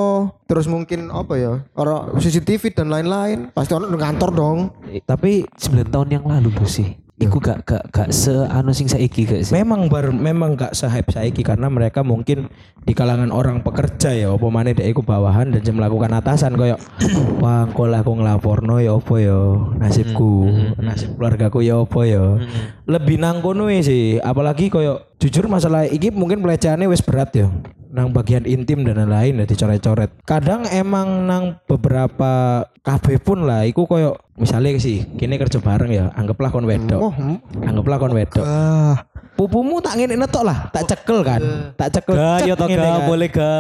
Terus 0.50 0.65
mungkin 0.65 1.13
apa 1.13 1.38
ya? 1.38 1.62
Orang 1.78 2.17
CCTV 2.17 2.74
dan 2.74 2.89
lain-lain. 2.89 3.54
Pasti 3.54 3.78
ono 3.78 3.86
nang 3.86 4.02
kantor 4.02 4.30
dong. 4.34 4.58
Tapi 5.06 5.45
9 5.45 5.86
tahun 5.86 6.10
yang 6.10 6.26
lalu 6.26 6.50
bos 6.50 6.74
sih. 6.74 6.98
Iku 7.20 7.44
gak 7.44 7.68
gak 7.68 7.84
gak 7.92 8.10
se 8.16 8.32
anu 8.32 8.72
sing 8.72 8.88
saiki 8.88 9.28
gak 9.28 9.44
sih. 9.44 9.52
memang 9.52 9.92
bar, 9.92 10.16
memang 10.16 10.56
gak 10.56 10.72
se-hype 10.72 11.12
saiki 11.12 11.44
karena 11.44 11.68
mereka 11.68 12.00
mungkin 12.00 12.48
di 12.88 12.96
kalangan 12.96 13.30
orang 13.36 13.60
pekerja 13.60 14.16
ya 14.16 14.32
apa 14.32 14.48
maneh 14.48 14.72
dek 14.72 14.88
iku 14.88 15.04
bawahan 15.04 15.52
dan 15.52 15.60
jam 15.60 15.76
melakukan 15.76 16.16
atasan 16.16 16.56
koyo 16.56 16.80
wah 17.44 17.68
engko 17.68 17.92
lah 17.92 18.08
aku 18.08 18.16
nglaporno 18.16 18.80
ya 18.80 18.96
apa 18.96 19.16
ya? 19.20 19.40
Nasibku 19.76 20.48
nasib 20.80 21.20
keluargaku 21.20 21.60
ya 21.60 21.84
apa 21.84 22.02
ya? 22.08 22.40
Lebih 22.88 23.20
nang 23.20 23.44
kono 23.44 23.68
e 23.68 23.84
sih 23.84 24.18
apalagi 24.24 24.72
koyo 24.72 25.04
jujur 25.20 25.52
masalah 25.52 25.84
iki 25.84 26.16
mungkin 26.16 26.40
pelecehannya 26.40 26.88
wis 26.88 27.04
berat 27.04 27.36
ya 27.36 27.52
nang 27.89 28.13
bagian 28.13 28.45
intim 28.45 28.86
dan 28.86 29.02
lain-lain 29.02 29.41
ya 29.41 29.45
dicoret-coret 29.49 30.13
kadang 30.21 30.65
emang 30.69 31.25
nang 31.25 31.58
beberapa 31.65 32.63
kafe 32.86 33.17
pun 33.17 33.49
lah 33.49 33.65
iku 33.65 33.89
koyo 33.89 34.13
misalnya 34.38 34.78
sih 34.78 35.10
kini 35.17 35.41
kerja 35.41 35.58
bareng 35.58 35.89
ya 35.89 36.13
anggaplah 36.13 36.54
kon 36.54 36.69
wedok 36.69 37.02
Oh, 37.02 37.10
hmm. 37.10 37.65
anggaplah 37.65 37.97
kon 37.97 38.13
wedok 38.13 38.45
ah. 38.45 39.10
Pupumu 39.39 39.80
tak 39.80 39.95
ngene 39.95 40.19
netok 40.19 40.43
lah 40.43 40.67
tak 40.67 40.84
cekel 40.84 41.23
kan 41.23 41.39
tak 41.80 41.95
cekel 41.95 42.12
Ga 42.12 42.43
yo 42.43 42.60
cek 42.60 42.60
to 42.60 42.65
ga 42.67 42.75
kan. 42.75 43.08
boleh 43.08 43.30
ga. 43.32 43.56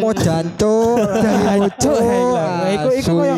Mau 0.00 0.12
jancuk. 0.16 0.96
Jancuk, 1.36 2.00
lah. 2.32 2.72
iku 2.72 2.88
iku 2.96 3.12
koyo 3.12 3.34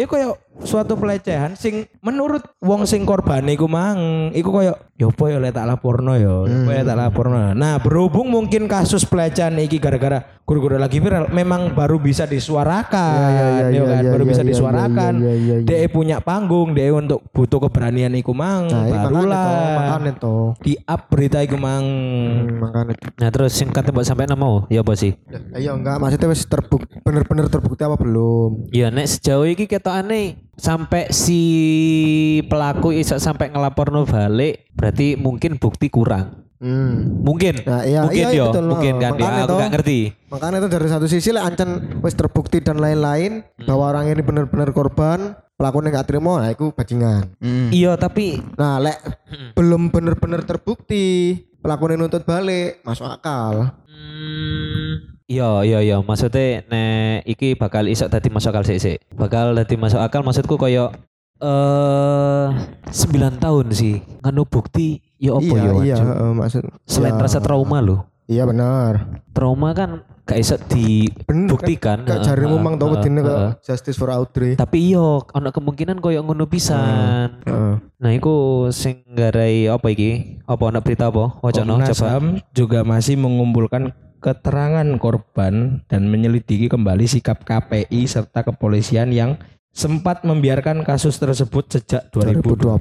iku 0.00 0.08
koyo 0.08 0.28
suatu 0.64 0.96
pelecehan 0.96 1.52
sing 1.52 1.84
menurut 2.00 2.40
wong 2.62 2.88
sing 2.88 3.04
korban 3.04 3.44
iku 3.50 3.68
mang 3.68 4.30
iku 4.32 4.48
koyo 4.48 4.80
yo 4.94 5.10
apa 5.10 5.24
yo 5.28 5.38
lek 5.42 5.52
tak 5.52 5.66
laporno 5.66 6.14
yo 6.16 6.46
yo 6.46 6.64
apa 6.64 6.70
ya 6.72 6.82
tak 6.86 6.96
laporno 6.96 7.52
nah 7.52 7.76
berhubung 7.76 8.30
mungkin 8.30 8.64
kasus 8.64 9.04
pelecehan 9.04 9.58
iki 9.58 9.76
gara-gara 9.76 10.33
guru-guru 10.44 10.76
lagi 10.76 11.00
viral 11.00 11.32
memang 11.32 11.72
baru 11.72 11.96
bisa 11.96 12.28
disuarakan 12.28 13.16
Ya, 13.16 13.28
ya, 13.32 13.46
ya, 13.48 13.66
yo 13.72 13.84
ya, 13.88 13.96
kan 13.96 14.02
ya, 14.04 14.10
baru 14.12 14.24
ya, 14.24 14.28
bisa 14.28 14.42
ya, 14.44 14.48
disuarakan 14.52 15.12
ya, 15.16 15.24
ya, 15.24 15.34
ya, 15.34 15.54
ya. 15.56 15.64
DE 15.64 15.86
punya 15.88 16.16
panggung 16.20 16.76
DE 16.76 16.92
untuk 16.92 17.24
butuh 17.32 17.64
keberanian 17.64 18.12
iku 18.12 18.36
mang 18.36 18.68
Nah, 18.68 18.84
toh, 18.84 18.92
barulah 19.08 19.48
makanya 19.72 20.12
toh. 20.20 20.52
di 20.60 20.76
up 20.84 21.08
berita 21.08 21.40
iku 21.40 21.56
mang 21.56 21.84
Hmm, 21.84 22.60
makanya. 22.60 22.92
Nah 23.16 23.28
terus 23.32 23.56
sing 23.56 23.72
kate 23.72 23.88
mbok 23.88 24.04
sampean 24.04 24.36
mau 24.36 24.68
ya 24.68 24.84
apa 24.84 24.92
sih? 24.92 25.16
Ayo 25.56 25.80
enggak 25.80 25.96
maksudnya 25.96 26.28
wis 26.28 26.44
terbukti 26.44 26.92
bener-bener 27.00 27.48
terbukti 27.48 27.80
apa 27.80 27.96
belum? 27.96 28.68
Ya 28.68 28.92
nek 28.92 29.08
sejauh 29.08 29.48
ini 29.48 29.64
ketokane 29.64 30.44
sampai 30.60 31.08
si 31.08 31.40
pelaku 32.46 32.92
iso 32.92 33.16
sampai 33.16 33.48
ngelaporno 33.48 34.04
balik 34.04 34.68
berarti 34.76 35.16
mungkin 35.16 35.56
bukti 35.56 35.88
kurang. 35.88 36.44
Hmm. 36.64 37.20
Mungkin. 37.20 37.60
Nah, 37.68 37.84
iya, 37.84 38.08
mungkin 38.08 38.24
iya, 38.24 38.28
iya, 38.32 38.40
yo, 38.40 38.44
betul, 38.48 38.64
mungkin 38.72 38.94
kan 38.96 39.12
ya 39.12 39.20
Makanya 39.20 39.42
aku 39.44 39.52
toh. 39.52 39.58
gak 39.60 39.72
ngerti. 39.76 39.98
Makanya 40.32 40.56
itu 40.64 40.68
dari 40.72 40.88
satu 40.88 41.06
sisi 41.06 41.28
lah 41.28 41.44
ancen 41.44 41.70
wis 42.00 42.16
terbukti 42.16 42.64
dan 42.64 42.80
lain-lain 42.80 43.44
bahwa 43.68 43.92
orang 43.92 44.08
ini 44.08 44.24
benar-benar 44.24 44.72
korban, 44.72 45.36
pelakunya 45.60 45.92
nggak 45.92 46.08
terima, 46.08 46.40
nah 46.40 46.48
itu 46.48 46.72
bajingan. 46.72 47.36
Hmm. 47.36 47.68
Iya 47.68 48.00
tapi 48.00 48.40
Nah, 48.56 48.80
lek 48.80 48.96
belum 49.52 49.92
benar-benar 49.92 50.40
terbukti, 50.48 51.36
pelakunya 51.60 52.00
nuntut 52.00 52.24
balik, 52.24 52.80
masuk 52.80 53.12
akal. 53.12 53.76
Hmm, 53.84 55.14
Iya 55.24 55.64
iya 55.64 55.78
iya 55.80 55.96
maksudnya 56.00 56.64
nek 56.68 57.24
iki 57.24 57.56
bakal 57.56 57.88
isok 57.88 58.08
tadi 58.08 58.28
masuk 58.32 58.56
akal 58.56 58.64
sih 58.64 58.80
sih. 58.80 58.96
Bakal 59.12 59.52
tadi 59.56 59.76
masuk 59.76 60.00
akal 60.00 60.24
maksudku 60.24 60.56
koyo 60.56 60.92
eh 61.44 62.46
9 62.88 63.36
tahun 63.42 63.66
sih 63.72 64.00
nganu 64.24 64.48
bukti 64.48 65.03
ya 65.24 65.32
apa 65.40 65.54
iya, 65.56 65.56
ya 65.64 65.72
iya, 65.80 65.96
heeh, 65.96 66.30
maksud. 66.36 66.62
Selain 66.84 67.16
iya. 67.16 67.24
rasa 67.24 67.40
trauma 67.40 67.80
loh. 67.80 68.04
Iya 68.24 68.48
benar. 68.48 69.20
Trauma 69.36 69.76
kan 69.76 70.00
gak 70.24 70.40
iso 70.40 70.56
Bener 70.56 71.44
dibuktikan. 71.48 72.08
Kayak 72.08 72.24
Heeh, 72.24 72.28
jarimu 72.32 72.56
heeh, 72.56 72.64
mang 72.64 72.74
tau 72.80 72.96
heeh. 72.96 73.04
kayak 73.04 73.60
Justice 73.60 74.00
for 74.00 74.08
Audrey. 74.08 74.56
Tapi 74.56 74.92
iyo 74.92 75.24
ono 75.28 75.48
kemungkinan 75.52 76.00
koyo 76.00 76.24
ngono 76.24 76.48
pisan. 76.48 77.44
Heeh. 77.44 77.74
Nah, 77.80 78.10
iku 78.12 78.68
sing 78.72 79.04
garai 79.12 79.68
apa 79.68 79.92
iki? 79.92 80.40
Apa 80.48 80.72
ono 80.72 80.80
berita 80.80 81.12
apa? 81.12 81.36
Wacana 81.44 81.84
coba. 81.84 82.20
Juga 82.56 82.80
masih 82.84 83.20
mengumpulkan 83.20 83.92
keterangan 84.24 84.88
korban 84.96 85.84
dan 85.84 86.08
menyelidiki 86.08 86.72
kembali 86.72 87.04
sikap 87.04 87.44
KPI 87.44 88.08
serta 88.08 88.40
kepolisian 88.40 89.12
yang 89.12 89.36
sempat 89.74 90.22
membiarkan 90.22 90.86
kasus 90.86 91.18
tersebut 91.18 91.66
sejak 91.68 92.06
2012. 92.14 92.78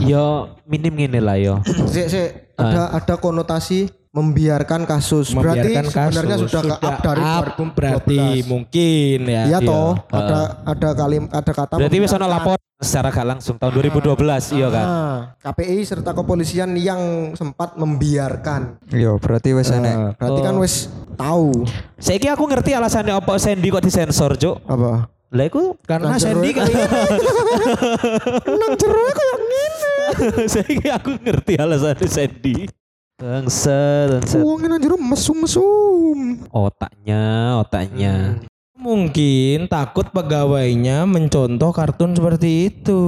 2012. 0.00 0.08
Yo 0.08 0.56
minim 0.64 0.96
ngene 0.96 1.20
lah 1.20 1.36
yo. 1.36 1.60
Sik, 1.92 2.06
sik, 2.08 2.28
ada 2.56 2.96
ada 2.96 3.14
konotasi 3.20 3.92
membiarkan 4.08 4.88
kasus. 4.88 5.36
Membiarkan 5.36 5.84
berarti 5.84 5.92
sebenarnya 5.92 6.36
kasus. 6.38 6.48
sudah 6.48 6.62
ke 6.64 6.76
up 6.80 6.96
dari 6.98 7.20
up, 7.20 7.44
2012. 7.60 7.76
berarti 7.76 8.20
mungkin 8.46 9.18
ya. 9.26 9.42
Iya 9.46 9.58
toh, 9.60 9.90
Heeh. 10.00 10.16
ada 10.16 10.38
ada 10.64 10.88
kalim 10.94 11.24
ada 11.28 11.52
kata 11.52 11.74
Berarti 11.76 11.96
wis 12.00 12.14
ono 12.14 12.24
lapor 12.24 12.56
secara 12.74 13.08
gak 13.08 13.26
langsung 13.26 13.56
tahun 13.56 13.72
2012 13.92 14.54
iya 14.54 14.68
kan. 14.68 14.86
Ah, 14.86 15.18
KPI 15.40 15.76
serta 15.82 16.10
kepolisian 16.12 16.72
yang 16.74 17.00
sempat 17.34 17.76
membiarkan. 17.76 18.80
Yo 18.88 19.20
berarti 19.20 19.52
wis 19.52 19.68
enek. 19.68 19.92
Nah, 19.92 20.10
berarti 20.16 20.40
kan 20.40 20.54
Oh. 20.54 20.62
wis 20.62 20.74
tahu 21.14 21.68
Saiki 21.96 22.26
aku 22.26 22.44
ngerti 22.44 22.72
alasannya 22.72 23.12
apa 23.12 23.36
Sandy 23.36 23.68
kok 23.68 23.82
disensor, 23.82 24.36
Cuk. 24.36 24.56
apa. 24.64 25.13
Lah 25.34 25.50
iku 25.50 25.74
Karena 25.82 26.14
Sandy 26.14 26.54
kan 26.54 26.70
Nang 28.62 28.72
jero 28.78 29.02
kayak 29.10 29.38
ngene. 29.42 29.66
saiki 30.54 30.88
aku 30.94 31.10
ngerti 31.18 31.52
alasannya 31.58 32.06
Sandy. 32.06 32.70
Bangsa 33.18 34.10
dan 34.10 34.22
Wong 34.42 34.66
nang 34.66 34.78
jero 34.78 34.94
mesum-mesum. 34.98 36.46
otaknya, 36.50 37.58
otaknya. 37.62 38.42
Mungkin 38.74 39.64
takut 39.64 40.10
pegawainya 40.10 41.06
mencontoh 41.06 41.70
kartun 41.70 42.12
seperti 42.12 42.68
itu. 42.68 43.00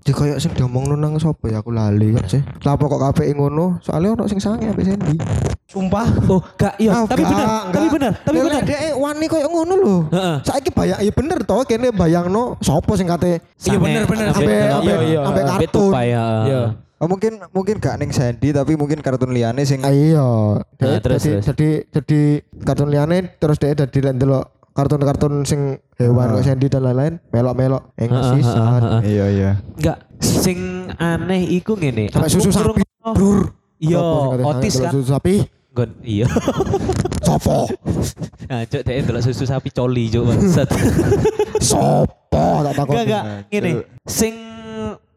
Di 0.00 0.10
kayak 0.10 0.36
sing 0.36 0.52
diomongno 0.52 0.94
nang 0.94 1.16
sapa 1.16 1.46
ya 1.46 1.58
aku 1.58 1.70
lali 1.70 2.12
kok 2.12 2.26
sih. 2.28 2.42
Lapo 2.60 2.86
kok 2.86 2.98
KPI 3.00 3.32
ngono? 3.32 3.78
Soalnya 3.80 4.12
ono 4.12 4.24
sing 4.26 4.36
sange 4.36 4.66
ambek 4.66 4.84
Sandy. 4.84 5.14
Sumpah. 5.64 6.06
Oh, 6.28 6.42
gak 6.54 6.76
iya, 6.76 6.92
Ah, 6.92 7.02
tapi 7.04 7.22
enggak. 7.22 7.46
tapi 7.72 7.86
benar, 7.88 8.12
tapi 8.20 8.36
Lek 8.36 8.44
benar. 8.44 8.62
Dia 8.62 8.78
wani 8.92 9.26
koyo 9.26 9.46
ngono 9.48 9.74
lho. 9.74 9.96
Heeh. 10.08 10.36
Saiki 10.42 10.70
bayang 10.70 11.00
iya 11.00 11.10
bener 11.10 11.38
to 11.40 11.56
kene 11.64 11.88
bayangno 11.90 12.58
sapa 12.60 12.92
sing 12.94 13.06
kate 13.06 13.38
Iya, 13.60 13.78
bener, 13.78 14.02
bener. 14.04 14.26
Ambe 14.28 14.44
Ambe 14.44 14.56
ambe 14.68 14.92
Iya, 14.92 14.96
iya. 15.04 15.20
kartun. 15.48 15.90
ya. 15.96 16.26
Iya. 16.44 16.62
Oh, 16.94 17.10
mungkin 17.10 17.36
mungkin 17.50 17.76
gak 17.78 17.98
ning 17.98 18.10
Sandy 18.10 18.48
tapi 18.48 18.74
mungkin 18.74 18.98
kartun 18.98 19.30
liane 19.30 19.62
sing 19.62 19.82
Ah, 19.82 19.90
Iya. 19.90 20.24
Nah, 20.56 20.62
Jadi- 20.78 21.00
terus, 21.00 21.18
jadi, 21.18 21.32
terus. 21.32 21.44
jadi 21.44 21.68
jadi 21.90 22.20
kartun 22.60 22.88
liane 22.88 23.16
terus 23.34 23.56
dia 23.58 23.74
jadi 23.74 23.98
lek 24.00 24.14
ndelok 24.14 24.44
kartun-kartun 24.74 25.46
sing 25.46 25.78
hewan 25.96 26.34
kok 26.34 26.42
Sandy 26.42 26.66
dan 26.66 26.82
lain-lain 26.82 27.22
melok-melok 27.30 27.94
Heeh, 27.94 28.04
eng 28.04 28.10
heeh, 28.10 28.32
sisan. 28.42 28.80
heeh. 28.82 29.00
Iya 29.06 29.24
iya. 29.30 29.50
Enggak, 29.78 29.98
sing 30.18 30.58
aneh 30.98 31.42
iku 31.48 31.78
ngene. 31.78 32.10
Sampai 32.10 32.26
susu 32.26 32.50
sapi, 32.50 32.82
brur. 33.14 33.54
Iya, 33.78 33.98
otis 34.42 34.74
kan. 34.82 34.90
Susu 34.90 35.06
sapi. 35.08 35.34
Gon, 35.74 35.90
iya. 36.02 36.26
Sopo? 37.26 37.66
Nah, 38.46 38.62
cok 38.62 38.82
dek 38.82 38.96
ndelok 39.02 39.22
susu 39.22 39.42
sapi 39.42 39.70
coli 39.70 40.06
cok 40.06 40.22
bangsat. 40.22 40.68
Sopo 41.70 42.46
tak 42.62 42.74
takon. 42.74 42.94
Enggak 42.94 43.06
enggak 43.06 43.24
ngene. 43.50 43.70
Sing 44.06 44.34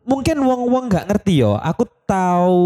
mungkin 0.01 0.37
wong-wong 0.41 0.89
enggak 0.89 1.05
ngerti 1.09 1.41
yo. 1.41 1.57
Aku 1.57 1.85
tahu 2.05 2.65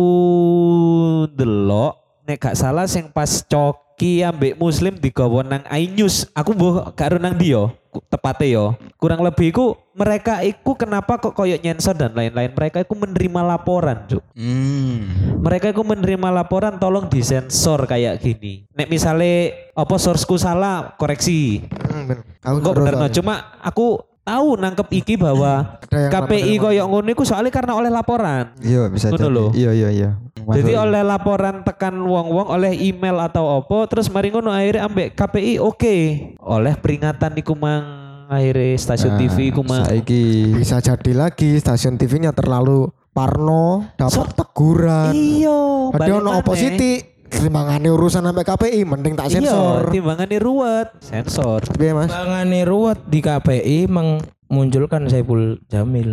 delok 1.32 2.11
nek 2.24 2.38
gak 2.40 2.56
salah 2.56 2.86
sing 2.86 3.08
pas 3.08 3.42
coki 3.42 4.22
ambek 4.22 4.56
muslim 4.56 4.96
digawa 4.96 5.42
nang 5.42 5.64
iNews. 5.68 6.30
Aku 6.32 6.52
mbuh 6.52 6.92
gak 6.92 7.08
ero 7.08 7.18
nang 7.18 7.34
ndi 7.34 7.52
yo. 7.52 7.72
Ku- 7.88 8.00
Tepate 8.04 8.48
yo. 8.48 8.74
Kurang 8.96 9.20
lebih 9.20 9.52
iku 9.52 9.66
mereka 9.92 10.40
iku 10.42 10.74
kenapa 10.74 11.18
kok 11.18 11.34
koyok 11.34 11.60
nyensor 11.60 11.94
dan 11.94 12.12
lain-lain. 12.12 12.50
Mereka 12.50 12.82
iku 12.82 12.96
menerima 12.96 13.42
laporan, 13.44 14.08
Cuk. 14.08 14.24
Hmm. 14.32 15.00
Mereka 15.42 15.72
itu 15.72 15.84
menerima 15.84 16.30
laporan 16.32 16.78
tolong 16.78 17.06
disensor 17.06 17.84
kayak 17.84 18.18
gini. 18.18 18.64
Nek 18.72 18.88
misalnya 18.88 19.52
apa 19.74 19.96
sourceku 19.96 20.38
salah 20.38 20.96
koreksi. 20.96 21.68
Hmm, 21.68 22.08
bener. 22.08 22.24
Aku 22.40 22.58
Kok 22.60 22.74
bener 22.76 22.94
soalnya. 22.96 23.12
cuma 23.12 23.34
aku 23.60 24.00
tahu 24.22 24.58
nangkep 24.58 24.88
iki 24.94 25.14
bahwa 25.18 25.82
KPI 25.90 26.56
lapor- 26.58 26.62
koyok 26.70 26.86
ngono 26.88 27.08
iku 27.12 27.24
soalnya 27.26 27.52
karena 27.54 27.74
oleh 27.76 27.90
laporan. 27.90 28.54
Iya 28.62 28.88
bisa 28.88 29.10
jadi. 29.12 29.44
Iya 29.54 29.72
iya 29.74 29.90
iya. 29.92 30.10
Jadi 30.42 30.74
oleh 30.74 31.06
laporan 31.06 31.62
tekan 31.62 31.94
wong-wong 32.02 32.50
oleh 32.50 32.74
email 32.74 33.22
atau 33.22 33.62
apa 33.62 33.86
terus 33.86 34.10
mari 34.10 34.34
ngono 34.34 34.50
akhirnya 34.50 34.90
ambek 34.90 35.14
KPI 35.14 35.62
oke. 35.62 35.98
Oleh 36.42 36.74
peringatan 36.78 37.38
iku 37.38 37.54
mang 37.54 38.02
akhirnya 38.32 38.80
stasiun 38.80 39.14
Nah, 39.14 39.20
TV 39.20 39.38
iku 39.52 39.62
mang 39.62 39.84
Saiki 39.84 40.56
bisa 40.56 40.80
jadi 40.80 41.12
lagi 41.12 41.60
stasiun 41.60 42.00
TV-nya 42.00 42.32
terlalu 42.32 42.88
Parno 43.12 43.92
dapat 44.00 44.32
teguran. 44.40 45.12
Iya, 45.12 45.92
Ada 45.92 46.24
ono 46.24 46.40
maneh. 46.40 47.11
Timbangane 47.32 47.88
urusan 47.88 48.22
sampai 48.22 48.44
KPI 48.44 48.80
mending 48.84 49.16
tak 49.16 49.32
Iya, 49.32 49.40
sensor. 49.40 49.90
timbangannya 49.90 50.38
ruwet, 50.38 50.88
sensor. 51.00 51.64
Piye 51.72 51.96
Mas? 51.96 52.12
Bangane 52.12 52.62
ruwet 52.62 53.00
di 53.08 53.20
KPI 53.20 53.88
memunculkan 53.88 55.08
Saiful 55.08 55.64
Jamil. 55.66 56.12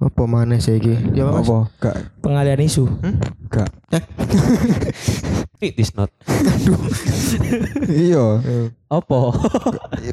Apa 0.00 0.24
maneh 0.24 0.64
sih 0.64 0.80
iki? 0.80 0.96
Ya. 1.12 1.28
Apa? 1.28 1.68
Gak 1.76 2.24
Pengalian 2.24 2.64
isu. 2.64 2.88
gak. 3.52 3.68
It 5.60 5.76
is 5.76 5.92
not. 5.92 6.08
Iya. 7.84 8.40
Apa? 8.88 9.18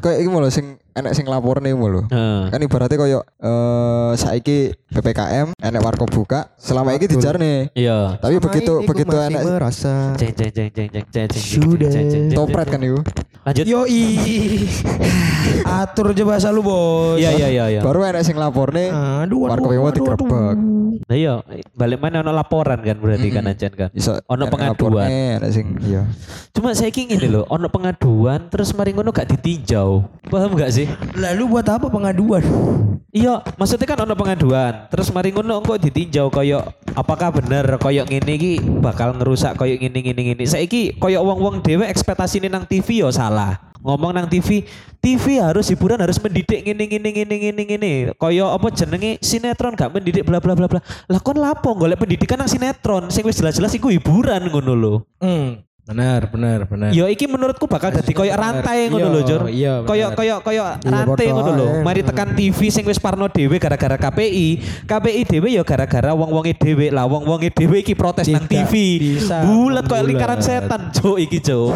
Kayak 0.04 0.18
iki 0.20 0.28
lho 0.28 0.50
sing 0.52 0.76
enek 0.92 1.16
sing 1.16 1.24
laporne 1.24 1.72
iku 1.72 1.88
lho. 1.88 2.02
Heeh. 2.12 2.52
Kan 2.52 2.60
ibaratnya 2.60 3.00
koyo 3.00 3.20
eh 3.40 4.12
saiki 4.20 4.76
PPKM 4.92 5.56
enek 5.56 5.80
warkop 5.80 6.12
buka, 6.12 6.52
selama 6.60 6.92
iki 6.92 7.08
dijarne. 7.08 7.72
Iya. 7.72 8.20
Tapi 8.20 8.36
begitu 8.44 8.72
Sama 8.76 8.84
ini 8.84 8.88
begitu 8.92 9.16
enek 9.16 9.42
merasa 9.48 10.12
Jeng 10.20 10.36
jeng 10.36 10.52
jeng 10.52 10.68
jeng 10.68 10.88
jeng 10.92 11.04
jeng 11.08 11.26
jeng. 11.32 11.40
Sudah. 11.40 11.90
topret 12.36 12.68
kan 12.68 12.84
iku. 12.84 13.00
Lanjut. 13.48 13.64
Yo 13.64 13.88
Atur 15.80 16.12
aja 16.12 16.24
bahasa 16.28 16.48
lu, 16.52 16.60
Bos. 16.60 17.16
Iya 17.16 17.32
iya 17.32 17.48
iya 17.48 17.64
iya. 17.72 17.80
Baru 17.80 18.04
enek 18.04 18.20
sing 18.20 18.36
laporne 18.36 18.92
Aduh, 18.92 19.24
aduh, 19.24 19.38
warkop 19.48 19.70
aduh, 19.72 19.80
mau 19.80 19.88
aduh, 19.88 19.96
digerebek. 19.96 20.56
Nah 21.08 21.16
iya, 21.16 21.34
balik 21.72 22.02
mana 22.02 22.20
ono 22.20 22.34
laporan 22.34 22.84
kan 22.84 22.96
berarti 23.00 23.28
kan 23.32 23.48
ajan 23.48 23.72
kan. 23.72 23.88
Iso 23.96 24.20
Ono 24.28 24.44
pengaduan. 24.52 25.08
Enek 25.08 25.50
sing 25.54 25.66
iya. 25.86 26.04
Cuma 26.52 26.74
saya 26.74 26.90
ingin 26.90 27.16
ini 27.16 27.28
loh, 27.30 27.48
ono 27.48 27.70
pengaduan 27.70 28.50
terus 28.50 28.74
mari 28.74 28.92
ngono 28.92 29.14
gak 29.14 29.30
ditinjau. 29.30 30.04
Paham 30.28 30.52
gak 30.58 30.74
sih? 30.74 30.90
Lalu 31.14 31.42
buat 31.48 31.64
apa 31.70 31.86
pengaduan? 31.88 32.44
Iya, 33.14 33.40
maksudnya 33.56 33.88
kan 33.88 34.04
ono 34.04 34.12
pengaduan, 34.18 34.90
terus 34.90 35.08
mari 35.14 35.30
ngono 35.30 35.62
engko 35.62 35.78
ditinjau 35.78 36.28
koyo 36.34 36.60
apakah 36.98 37.30
bener 37.30 37.78
koyo 37.78 38.02
ngene 38.04 38.32
iki 38.34 38.52
bakal 38.82 39.14
ngerusak 39.14 39.54
koyo 39.54 39.78
ngene 39.78 40.02
ngene 40.02 40.22
ngene. 40.34 40.44
Saiki 40.44 40.98
koyo 40.98 41.22
wong-wong 41.22 41.62
dhewe 41.62 41.86
ekspektasine 41.86 42.50
nang 42.50 42.66
TV 42.66 43.06
yo 43.06 43.08
salah. 43.14 43.37
Ngomong 43.78 44.10
nang 44.10 44.26
TV, 44.26 44.66
TV 44.98 45.38
harus 45.38 45.70
hiburan 45.70 46.02
harus 46.02 46.18
mendidik 46.18 46.66
ngene 46.66 46.84
ngene 46.90 47.08
ngene 47.14 47.34
ngene 47.38 47.62
ngene. 47.62 47.92
Koyo 48.18 48.50
apa 48.50 48.74
jenenge 48.74 49.22
sinetron 49.22 49.78
gak 49.78 49.94
mendidik 49.94 50.26
bla 50.26 50.42
bla 50.42 50.58
bla 50.58 50.66
bla. 50.66 50.80
Lah 51.06 51.20
kon 51.22 51.38
lapo 51.38 51.78
golek 51.78 51.96
pendidikan 52.02 52.42
nang 52.42 52.50
sinetron 52.50 53.06
sing 53.14 53.22
wis 53.22 53.38
jelas-jelas 53.38 53.70
iku 53.78 53.94
hiburan 53.94 54.50
ngono 54.50 54.74
lho. 54.74 54.94
Hmm, 55.22 55.62
benar, 55.86 56.26
benar, 56.26 56.66
benar. 56.66 56.90
Yo 56.90 57.06
iki 57.06 57.30
menurutku 57.30 57.70
bakal 57.70 57.94
dadi 57.94 58.10
koyo 58.10 58.34
rantai 58.34 58.90
ngono 58.90 59.08
lho, 59.14 59.20
Jur. 59.22 59.40
iya, 59.46 59.78
bener. 59.80 59.88
Koyo 59.88 60.06
koyo 60.18 60.34
koyo 60.42 60.62
rantai 60.82 61.26
ngono 61.30 61.50
lho. 61.54 61.66
Mari 61.86 62.02
tekan 62.02 62.34
TV 62.34 62.58
sing 62.74 62.82
wis 62.82 62.98
parno 62.98 63.30
dhewe 63.30 63.62
gara-gara 63.62 63.94
KPI. 63.94 64.46
KPI 64.90 65.22
dhewe 65.22 65.54
ya 65.54 65.62
gara-gara 65.62 66.18
wong-wonge 66.18 66.50
dhewe 66.58 66.90
lah. 66.90 67.06
Wong-wonge 67.06 67.54
dhewe 67.54 67.86
iki 67.86 67.94
protes 67.94 68.26
nang 68.26 68.50
TV. 68.50 68.74
Bulat 69.46 69.86
koyo 69.86 70.02
membulat. 70.02 70.10
lingkaran 70.10 70.40
setan, 70.42 70.90
Cuk 70.90 71.22
iki, 71.22 71.38
Cuk. 71.38 71.72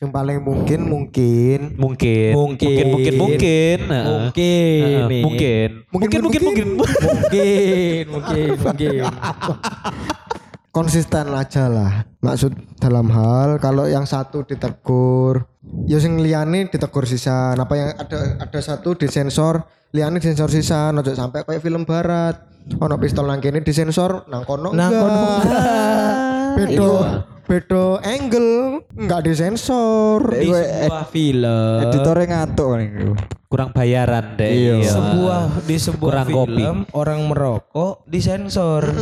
Yang 0.00 0.16
paling 0.16 0.40
mungkin 0.40 0.80
mungkin 0.88 1.60
Mungkin. 1.76 2.32
Mungkin. 2.32 2.32
Mungkin 2.32 2.84
mungkin 2.88 3.14
mungkin. 3.20 3.78
Mungkin 3.84 5.00
nih. 5.12 5.22
Mungkin. 5.28 5.68
Mungkin 5.92 6.18
mungkin 6.24 6.40
mungkin. 6.40 6.68
mungkin, 6.80 8.04
mungkin, 8.08 8.48
mungkin. 8.64 9.04
konsisten 10.72 11.26
aja 11.36 11.68
lah. 11.68 12.08
Maksud 12.24 12.80
dalam 12.80 13.12
hal 13.12 13.60
kalau 13.60 13.84
yang 13.84 14.08
satu 14.08 14.40
ditegur, 14.48 15.44
ya 15.84 16.00
sing 16.00 16.16
liyane 16.16 16.72
ditegur 16.72 17.04
sisan. 17.04 17.60
Apa 17.60 17.74
yang 17.76 17.90
ada 17.92 18.40
ada 18.40 18.60
satu 18.64 18.96
disensor, 18.96 19.68
liyane 19.92 20.16
disensor 20.16 20.48
sisan. 20.48 20.96
Ojo 20.96 21.12
sampai 21.12 21.44
kayak 21.44 21.60
film 21.60 21.84
barat. 21.84 22.40
Ono 22.80 22.96
pistol 22.96 23.28
nang 23.28 23.44
kene 23.44 23.60
disensor, 23.60 24.24
nang 24.32 24.48
kono 24.48 24.72
Nang 24.72 24.88
enggak. 24.88 25.04
kono 25.04 25.24
Bedo 26.56 26.90
bedo 27.50 27.98
angle 28.06 28.86
enggak 28.94 29.26
disensor. 29.26 30.22
di 30.30 30.46
sebuah 30.46 31.02
film 31.10 31.82
Editornya 31.82 32.26
ngantuk 32.30 32.78
iku. 32.78 33.10
Kurang 33.50 33.74
bayaran 33.74 34.38
deh. 34.38 34.78
Iya. 34.78 34.86
sebuah 34.86 35.66
di 35.66 35.74
sebuah 35.74 36.10
Kurang 36.14 36.28
kopi. 36.30 36.54
film 36.54 36.78
orang 36.94 37.20
merokok 37.26 38.06
disensor 38.06 38.94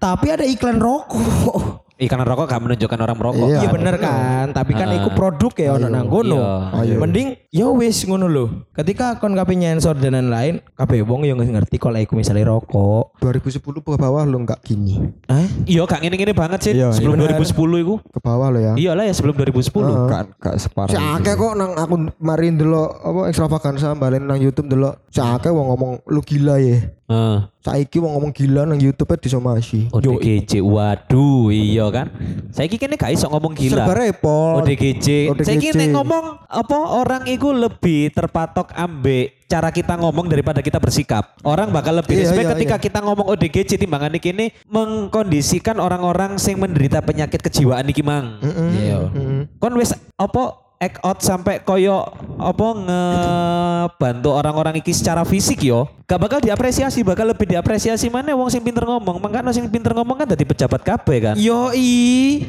tapi 0.00 0.32
ada 0.32 0.48
iklan 0.48 0.80
rokok 0.80 1.83
Ikan 2.04 2.20
rokok 2.20 2.44
gak 2.44 2.60
menunjukkan 2.60 2.98
orang 3.00 3.16
merokok. 3.16 3.48
Iya. 3.48 3.58
Iya 3.64 3.68
bener 3.72 3.96
kan, 3.96 4.52
tapi 4.52 4.76
kan 4.76 4.92
iku 4.92 5.16
produk 5.16 5.52
ya 5.56 5.68
ono 5.80 5.88
nang 5.88 6.12
kono. 6.12 6.68
Iya. 6.84 7.00
Mending 7.00 7.28
ya 7.48 7.66
wis 7.72 8.04
ngono 8.04 8.28
lho. 8.28 8.68
Ketika 8.76 9.16
kon 9.16 9.32
kabeh 9.32 9.56
nyensor 9.56 9.96
dan 9.96 10.12
lain-lain, 10.12 10.60
kabeh 10.76 11.00
wong 11.00 11.24
yo 11.24 11.32
ngerti 11.32 11.80
kalau 11.80 11.96
iku 11.96 12.12
misalnya 12.12 12.52
rokok. 12.52 13.16
2010 13.24 13.64
ke 13.64 13.96
bawah 13.96 14.22
lo 14.28 14.36
enggak 14.44 14.60
gini. 14.60 15.00
Eh? 15.32 15.46
Iya, 15.64 15.88
gak 15.88 16.04
ngene-ngene 16.04 16.36
banget 16.36 16.60
sih. 16.60 16.72
Iya, 16.76 16.92
Sebelum 16.92 17.16
iya. 17.24 17.40
2010 17.40 17.84
iku. 17.88 17.94
Ke 18.04 18.20
bawah 18.20 18.48
lo 18.52 18.60
ya. 18.60 18.74
Iyalah 18.76 19.04
ya 19.08 19.14
sebelum 19.16 19.34
2010. 19.40 20.12
Gak 20.12 20.22
gak 20.36 20.56
separah. 20.60 20.92
Akeh 21.16 21.34
kok 21.40 21.56
nang 21.56 21.72
aku 21.72 22.12
mari 22.20 22.52
ndelok 22.52 22.90
apa 23.00 23.20
extravaganza 23.32 23.96
balen 23.96 24.28
nang 24.28 24.36
YouTube 24.36 24.68
ndelok. 24.68 25.08
Si 25.08 25.24
akeh 25.24 25.48
wong 25.48 25.72
ngomong 25.72 25.92
lu 26.04 26.20
gila 26.20 26.60
ya. 26.60 26.84
Heeh. 27.08 27.53
Saiki 27.64 27.96
wong 27.96 28.12
ngomong 28.12 28.32
gila 28.36 28.68
nang 28.68 28.76
YouTube 28.76 29.16
e 29.16 29.24
disomasi. 29.24 29.88
ODGJ, 29.88 30.60
waduh, 30.60 31.48
iya 31.48 31.88
kan. 31.88 32.12
Saiki 32.52 32.76
kene 32.76 33.00
gak 33.00 33.16
iso 33.16 33.24
ngomong 33.32 33.56
gila. 33.56 33.88
Serba 33.88 34.04
repot. 34.04 34.60
ODGJ. 34.60 35.32
ODGJ. 35.32 35.48
Saiki 35.48 35.68
nek 35.72 35.96
ngomong 35.96 36.44
apa 36.44 36.78
orang 36.92 37.24
itu 37.24 37.48
lebih 37.56 38.12
terpatok 38.12 38.68
ambek 38.76 39.48
cara 39.48 39.72
kita 39.72 39.96
ngomong 39.96 40.28
daripada 40.28 40.60
kita 40.60 40.76
bersikap. 40.76 41.40
Orang 41.40 41.72
bakal 41.72 42.04
lebih 42.04 42.20
Iya, 42.20 42.28
respect 42.28 42.44
iya, 42.44 42.52
ketika 42.52 42.76
iya. 42.76 42.84
kita 42.84 42.98
ngomong 43.00 43.26
ODGJ 43.32 43.80
timbangan 43.80 44.12
kini 44.20 44.52
mengkondisikan 44.68 45.80
orang-orang 45.80 46.36
sing 46.36 46.60
menderita 46.60 47.00
penyakit 47.00 47.40
kejiwaan 47.40 47.88
iki 47.88 48.04
mang. 48.04 48.44
Iya. 48.76 49.08
Kon 49.56 49.72
wis 49.80 49.96
apa 50.20 50.63
act 50.84 51.00
out 51.00 51.18
sampai 51.24 51.64
koyo 51.64 52.04
apa 52.36 52.66
ngebantu 52.76 54.30
orang-orang 54.36 54.84
iki 54.84 54.92
secara 54.92 55.24
fisik 55.24 55.64
yo 55.64 55.88
gak 56.04 56.20
bakal 56.20 56.38
diapresiasi 56.44 57.00
bakal 57.00 57.24
lebih 57.32 57.48
diapresiasi 57.48 58.12
mana 58.12 58.36
wong 58.36 58.52
sing 58.52 58.60
pinter 58.60 58.84
ngomong 58.84 59.16
makanya 59.16 59.56
sing 59.56 59.64
pinter 59.72 59.96
ngomong 59.96 60.20
kan 60.20 60.28
dari 60.28 60.44
pejabat 60.44 60.84
kabeh 60.84 61.18
kan 61.24 61.34
Yoi. 61.40 62.44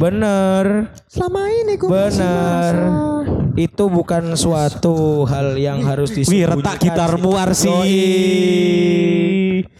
Bener. 0.00 0.88
Selama 1.06 1.40
ini 1.52 1.76
ku 1.76 1.92
Bener. 1.92 2.74
Itu 3.54 3.92
bukan 3.92 4.34
suatu 4.34 5.28
hal 5.28 5.54
yang 5.60 5.84
harus 5.84 6.10
Wih 6.16 6.24
disembunyikan. 6.24 6.58
retak 6.58 6.76
gitarmu 6.80 7.30
Arsi 7.36 7.70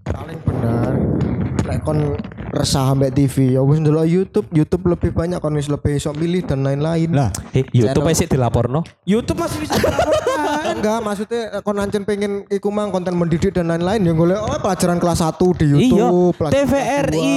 paling 0.05 0.41
benar. 0.45 0.93
Kon 1.85 2.17
resah 2.49 2.89
ambek 2.89 3.13
TV 3.13 3.55
ya 3.55 3.61
wis 3.61 3.77
ndelok 3.77 4.07
YouTube, 4.07 4.49
YouTube 4.49 4.85
lebih 4.89 5.11
banyak 5.11 5.37
kon 5.37 5.53
wis 5.53 5.69
lebih 5.69 5.95
iso 5.95 6.11
milih 6.11 6.43
dan 6.43 6.63
lain-lain. 6.63 7.11
Lah, 7.11 7.29
Eh, 7.53 7.61
YouTube 7.69 8.07
aja 8.07 8.25
dilaporno. 8.25 8.81
YouTube 9.05 9.37
masih 9.37 9.61
bisa 9.61 9.77
dilaporkan. 9.77 10.23
enggak 10.75 10.99
maksudnya 11.01 11.43
eh, 11.51 11.63
kon 11.63 11.77
ancen 11.77 12.03
pengen 12.03 12.49
iku 12.49 12.69
mang 12.69 12.89
konten 12.89 13.13
mendidik 13.13 13.53
dan 13.53 13.69
lain-lain 13.69 14.01
ya 14.01 14.13
golek 14.13 14.39
oh 14.39 14.57
pelajaran 14.57 14.97
kelas 14.97 15.21
1 15.21 15.37
di 15.55 15.65
Iya, 15.65 15.77
YouTube. 15.77 16.35
kelas 16.37 16.53
TVRI, 16.53 17.33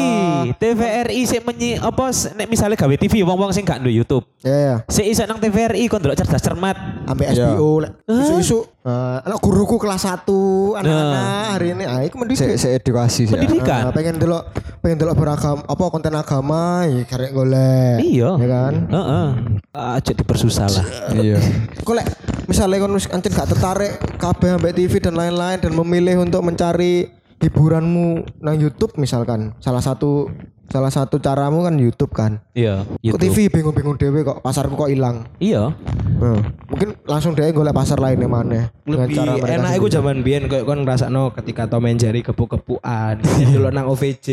TVRI 0.55 1.21
sih 1.23 1.39
menyi 1.41 1.75
apa 1.75 2.07
nek 2.33 2.47
misalnya 2.47 2.75
gawe 2.75 2.95
TV 2.95 3.13
wong-wong 3.21 3.51
sing 3.51 3.63
gak 3.63 3.79
ndu 3.79 3.91
YouTube. 3.91 4.23
dua. 4.38 4.47
Ya 4.47 4.57
ya. 4.57 4.75
Si 4.88 5.03
iso 5.03 5.25
nang 5.25 5.38
TVRI 5.38 5.88
kon 5.88 5.99
delok 5.99 6.15
cerdas 6.15 6.39
cermat. 6.39 6.77
Ambek 7.03 7.33
SBO 7.33 7.83
lek 7.83 7.91
isu-isu 8.05 8.63
eh, 8.88 9.17
anak 9.28 9.39
guruku 9.43 9.76
kelas 9.76 10.08
1 10.08 10.80
anak-anak 10.80 11.45
hari 11.60 11.67
ini 11.76 11.84
ah 11.84 12.00
iku 12.08 12.15
mendidik. 12.23 12.56
Se 12.56 12.71
edukasi 12.71 13.28
sih. 13.28 13.36
Pendidikan. 13.36 13.91
Nah, 13.91 13.93
pengen 13.93 14.15
delok 14.15 14.43
pengen 14.80 14.97
delok 15.04 15.15
beragam 15.19 15.60
apa 15.67 15.84
konten 15.91 16.15
agama 16.15 16.88
ya 16.88 17.04
karek 17.04 17.32
golek. 17.36 18.00
Iya. 18.00 18.30
Ya 18.39 18.47
kan? 18.47 18.73
Heeh. 18.88 19.28
Aja 19.76 20.12
dipersusah 20.15 20.67
lah. 20.71 20.86
Iya. 21.12 21.38
Kok 21.84 21.93
lek 22.00 22.08
misalnya 22.47 22.80
kon 22.80 22.95
ancen 22.95 23.32
gak 23.36 23.50
tertarik 23.52 23.93
kabeh 24.15 24.56
ambek 24.56 24.73
TV 24.73 25.04
dan 25.04 25.19
lain-lain 25.19 25.60
dan 25.60 25.76
memilih 25.76 26.23
untuk 26.23 26.39
mencari 26.47 27.12
hiburanmu 27.38 28.41
nang 28.41 28.56
YouTube 28.58 28.97
misalkan 28.97 29.54
salah 29.62 29.84
satu 29.84 30.32
salah 30.67 30.91
satu 30.91 31.17
caramu 31.17 31.63
kan 31.63 31.75
YouTube 31.80 32.12
kan. 32.12 32.43
Iya, 32.51 32.84
Kok 32.84 32.99
YouTube. 33.03 33.21
TV 33.23 33.38
bingung-bingung 33.51 33.97
dewe 33.99 34.23
kok 34.27 34.43
pasarku 34.43 34.75
kok 34.75 34.91
hilang. 34.91 35.27
Iya. 35.39 35.71
Hmm. 36.17 36.43
Mungkin 36.67 36.97
langsung 37.08 37.38
deh 37.38 37.47
golek 37.56 37.75
pasar 37.75 37.99
lainnya 37.99 38.27
mana. 38.27 38.71
Dengan 38.84 39.08
lebih 39.08 39.15
cara 39.15 39.34
enak 39.38 39.71
iku 39.80 39.88
zaman 39.88 40.25
biyen 40.25 40.51
koyo 40.51 40.63
kon 40.67 40.84
ngrasakno 40.84 41.32
ketika 41.36 41.69
Tom 41.71 41.88
and 41.88 41.99
Jerry 41.99 42.21
kepu-kepuan 42.25 43.23
dulu 43.53 43.69
nang 43.71 43.88
OVJ. 43.88 44.27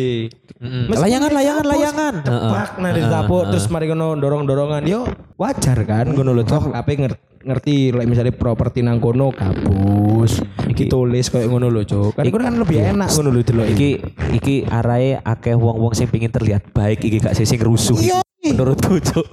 Meskipun 0.64 0.96
Layangan, 0.96 1.30
di 1.30 1.36
layangan, 1.36 1.64
dapur, 1.64 1.72
layangan. 1.76 2.14
Tepak 2.24 2.70
nah 2.80 2.90
di 2.90 3.02
dapur 3.04 3.42
terus 3.52 3.66
mari 3.70 3.86
kono 3.86 4.16
dorong-dorongan. 4.16 4.82
Yo 4.88 5.06
wajar 5.36 5.78
kan 5.86 6.10
ngono 6.10 6.32
lho 6.34 6.44
kabeh 6.46 6.94
ngerti 6.98 7.33
ngerti 7.46 7.94
like 7.94 8.10
misalnya 8.10 8.34
properti 8.34 8.82
nang 8.82 8.98
kono 8.98 9.30
kabus 9.30 10.42
ditulis 10.74 11.30
kayak 11.30 11.46
ngono 11.46 11.70
lho 11.70 11.86
cok 11.86 12.18
kan 12.18 12.24
iku 12.26 12.36
kan 12.42 12.58
lebih 12.58 12.82
enak 12.82 13.08
ngono 13.14 13.30
lho 13.30 13.42
delok 13.46 13.68
iki 13.70 13.84
Iki 13.84 14.00
iki 14.40 14.56
arahe 14.64 15.20
akeh 15.20 15.52
wong-wong 15.52 15.92
sing 15.92 16.08
pengin 16.08 16.32
terlihat 16.32 16.72
baik 16.72 17.04
iki 17.04 17.20
gak 17.20 17.36
sih 17.36 17.44
sing 17.44 17.60
rusuh. 17.60 18.00
iki. 18.00 18.16
Menurutku, 18.44 19.00
Cuk. 19.00 19.24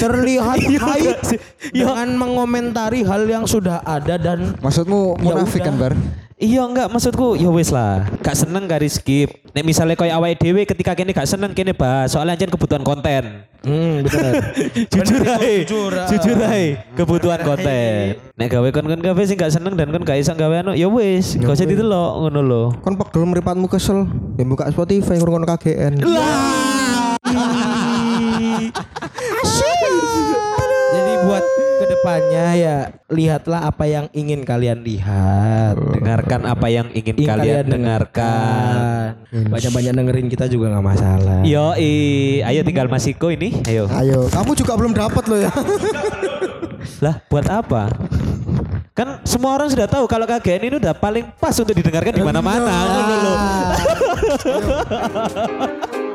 terlihat 0.00 0.58
Iya 0.64 0.80
baik? 0.80 1.16
Iya. 1.72 1.84
dengan 1.84 2.08
mengomentari 2.16 3.04
hal 3.04 3.28
yang 3.28 3.44
sudah 3.44 3.84
ada 3.84 4.16
dan 4.16 4.56
Maksudmu 4.64 5.20
Ya 5.20 5.36
munafik 5.36 5.60
kan 5.60 5.76
bar? 5.76 5.92
Iya 6.42 6.66
enggak 6.66 6.90
maksudku 6.90 7.38
ya 7.38 7.46
wis 7.54 7.70
lah. 7.70 8.02
Gak 8.18 8.34
seneng 8.34 8.66
gak 8.66 8.82
skip. 8.90 9.30
Nek 9.54 9.62
misalnya 9.62 9.94
koyo 9.94 10.10
awake 10.10 10.42
dhewe 10.42 10.66
ketika 10.66 10.98
kene 10.98 11.14
gak 11.14 11.30
seneng 11.30 11.54
kene 11.54 11.70
bahas 11.70 12.10
soalnya 12.10 12.34
anjen 12.34 12.50
kebutuhan 12.50 12.82
konten. 12.82 13.46
Hmm, 13.62 14.02
bener. 14.02 14.50
jujur 14.90 15.22
ae. 15.22 15.62
jujur, 15.62 15.94
ah. 15.94 16.10
Jujur 16.10 16.34
ae 16.42 16.82
kebutuhan 16.98 17.46
konten. 17.46 18.18
Nek 18.34 18.48
gawe 18.50 18.68
kon-kon 18.74 18.98
gawe 18.98 19.22
sing 19.22 19.38
gak 19.38 19.54
seneng 19.54 19.78
dan 19.78 19.94
kon 19.94 20.02
gak 20.02 20.18
iso 20.18 20.34
gawe 20.34 20.66
anu 20.66 20.74
ya 20.74 20.90
wis, 20.90 21.38
gak 21.38 21.54
usah 21.54 21.62
ditelok 21.62 22.26
ngono 22.26 22.40
lho. 22.42 22.62
Kon 22.82 22.98
pegel 22.98 23.22
meripatmu 23.22 23.70
kesel, 23.70 24.10
ya 24.34 24.42
buka 24.42 24.66
Spotify 24.74 25.22
ngurungan 25.22 25.46
KGN. 25.46 26.02
Jadi 26.02 26.10
buat 29.42 29.71
ke 32.02 32.10
depannya 32.10 32.46
ya 32.58 32.76
lihatlah 33.06 33.70
apa 33.70 33.86
yang 33.86 34.10
ingin 34.10 34.42
kalian 34.42 34.82
lihat. 34.82 35.78
Dengarkan 35.78 36.50
apa 36.50 36.66
yang 36.66 36.90
ingin 36.90 37.14
Ingin 37.14 37.30
kalian 37.30 37.64
dengarkan. 37.70 39.22
Banyak-banyak 39.30 39.92
dengerin 39.94 40.26
kita 40.26 40.50
juga 40.50 40.74
nggak 40.74 40.82
masalah. 40.82 41.46
Yo, 41.46 41.78
ayo 42.42 42.60
tinggal 42.66 42.90
Masiko 42.90 43.30
ini. 43.30 43.62
Ayo. 43.70 43.86
Ayo, 43.86 44.26
kamu 44.34 44.50
juga 44.58 44.74
belum 44.74 44.92
dapat 44.98 45.24
loh 45.30 45.38
ya. 45.46 45.52
Lah, 46.98 47.22
buat 47.30 47.46
apa? 47.46 47.86
Kan 48.92 49.22
semua 49.22 49.54
orang 49.54 49.70
sudah 49.70 49.86
tahu 49.86 50.10
kalau 50.10 50.26
KGN 50.26 50.62
ini 50.68 50.76
udah 50.82 50.98
paling 50.98 51.24
pas 51.38 51.54
untuk 51.54 51.72
didengarkan 51.72 52.18
di 52.18 52.24
mana-mana. 52.26 52.74
lho. 53.22 53.34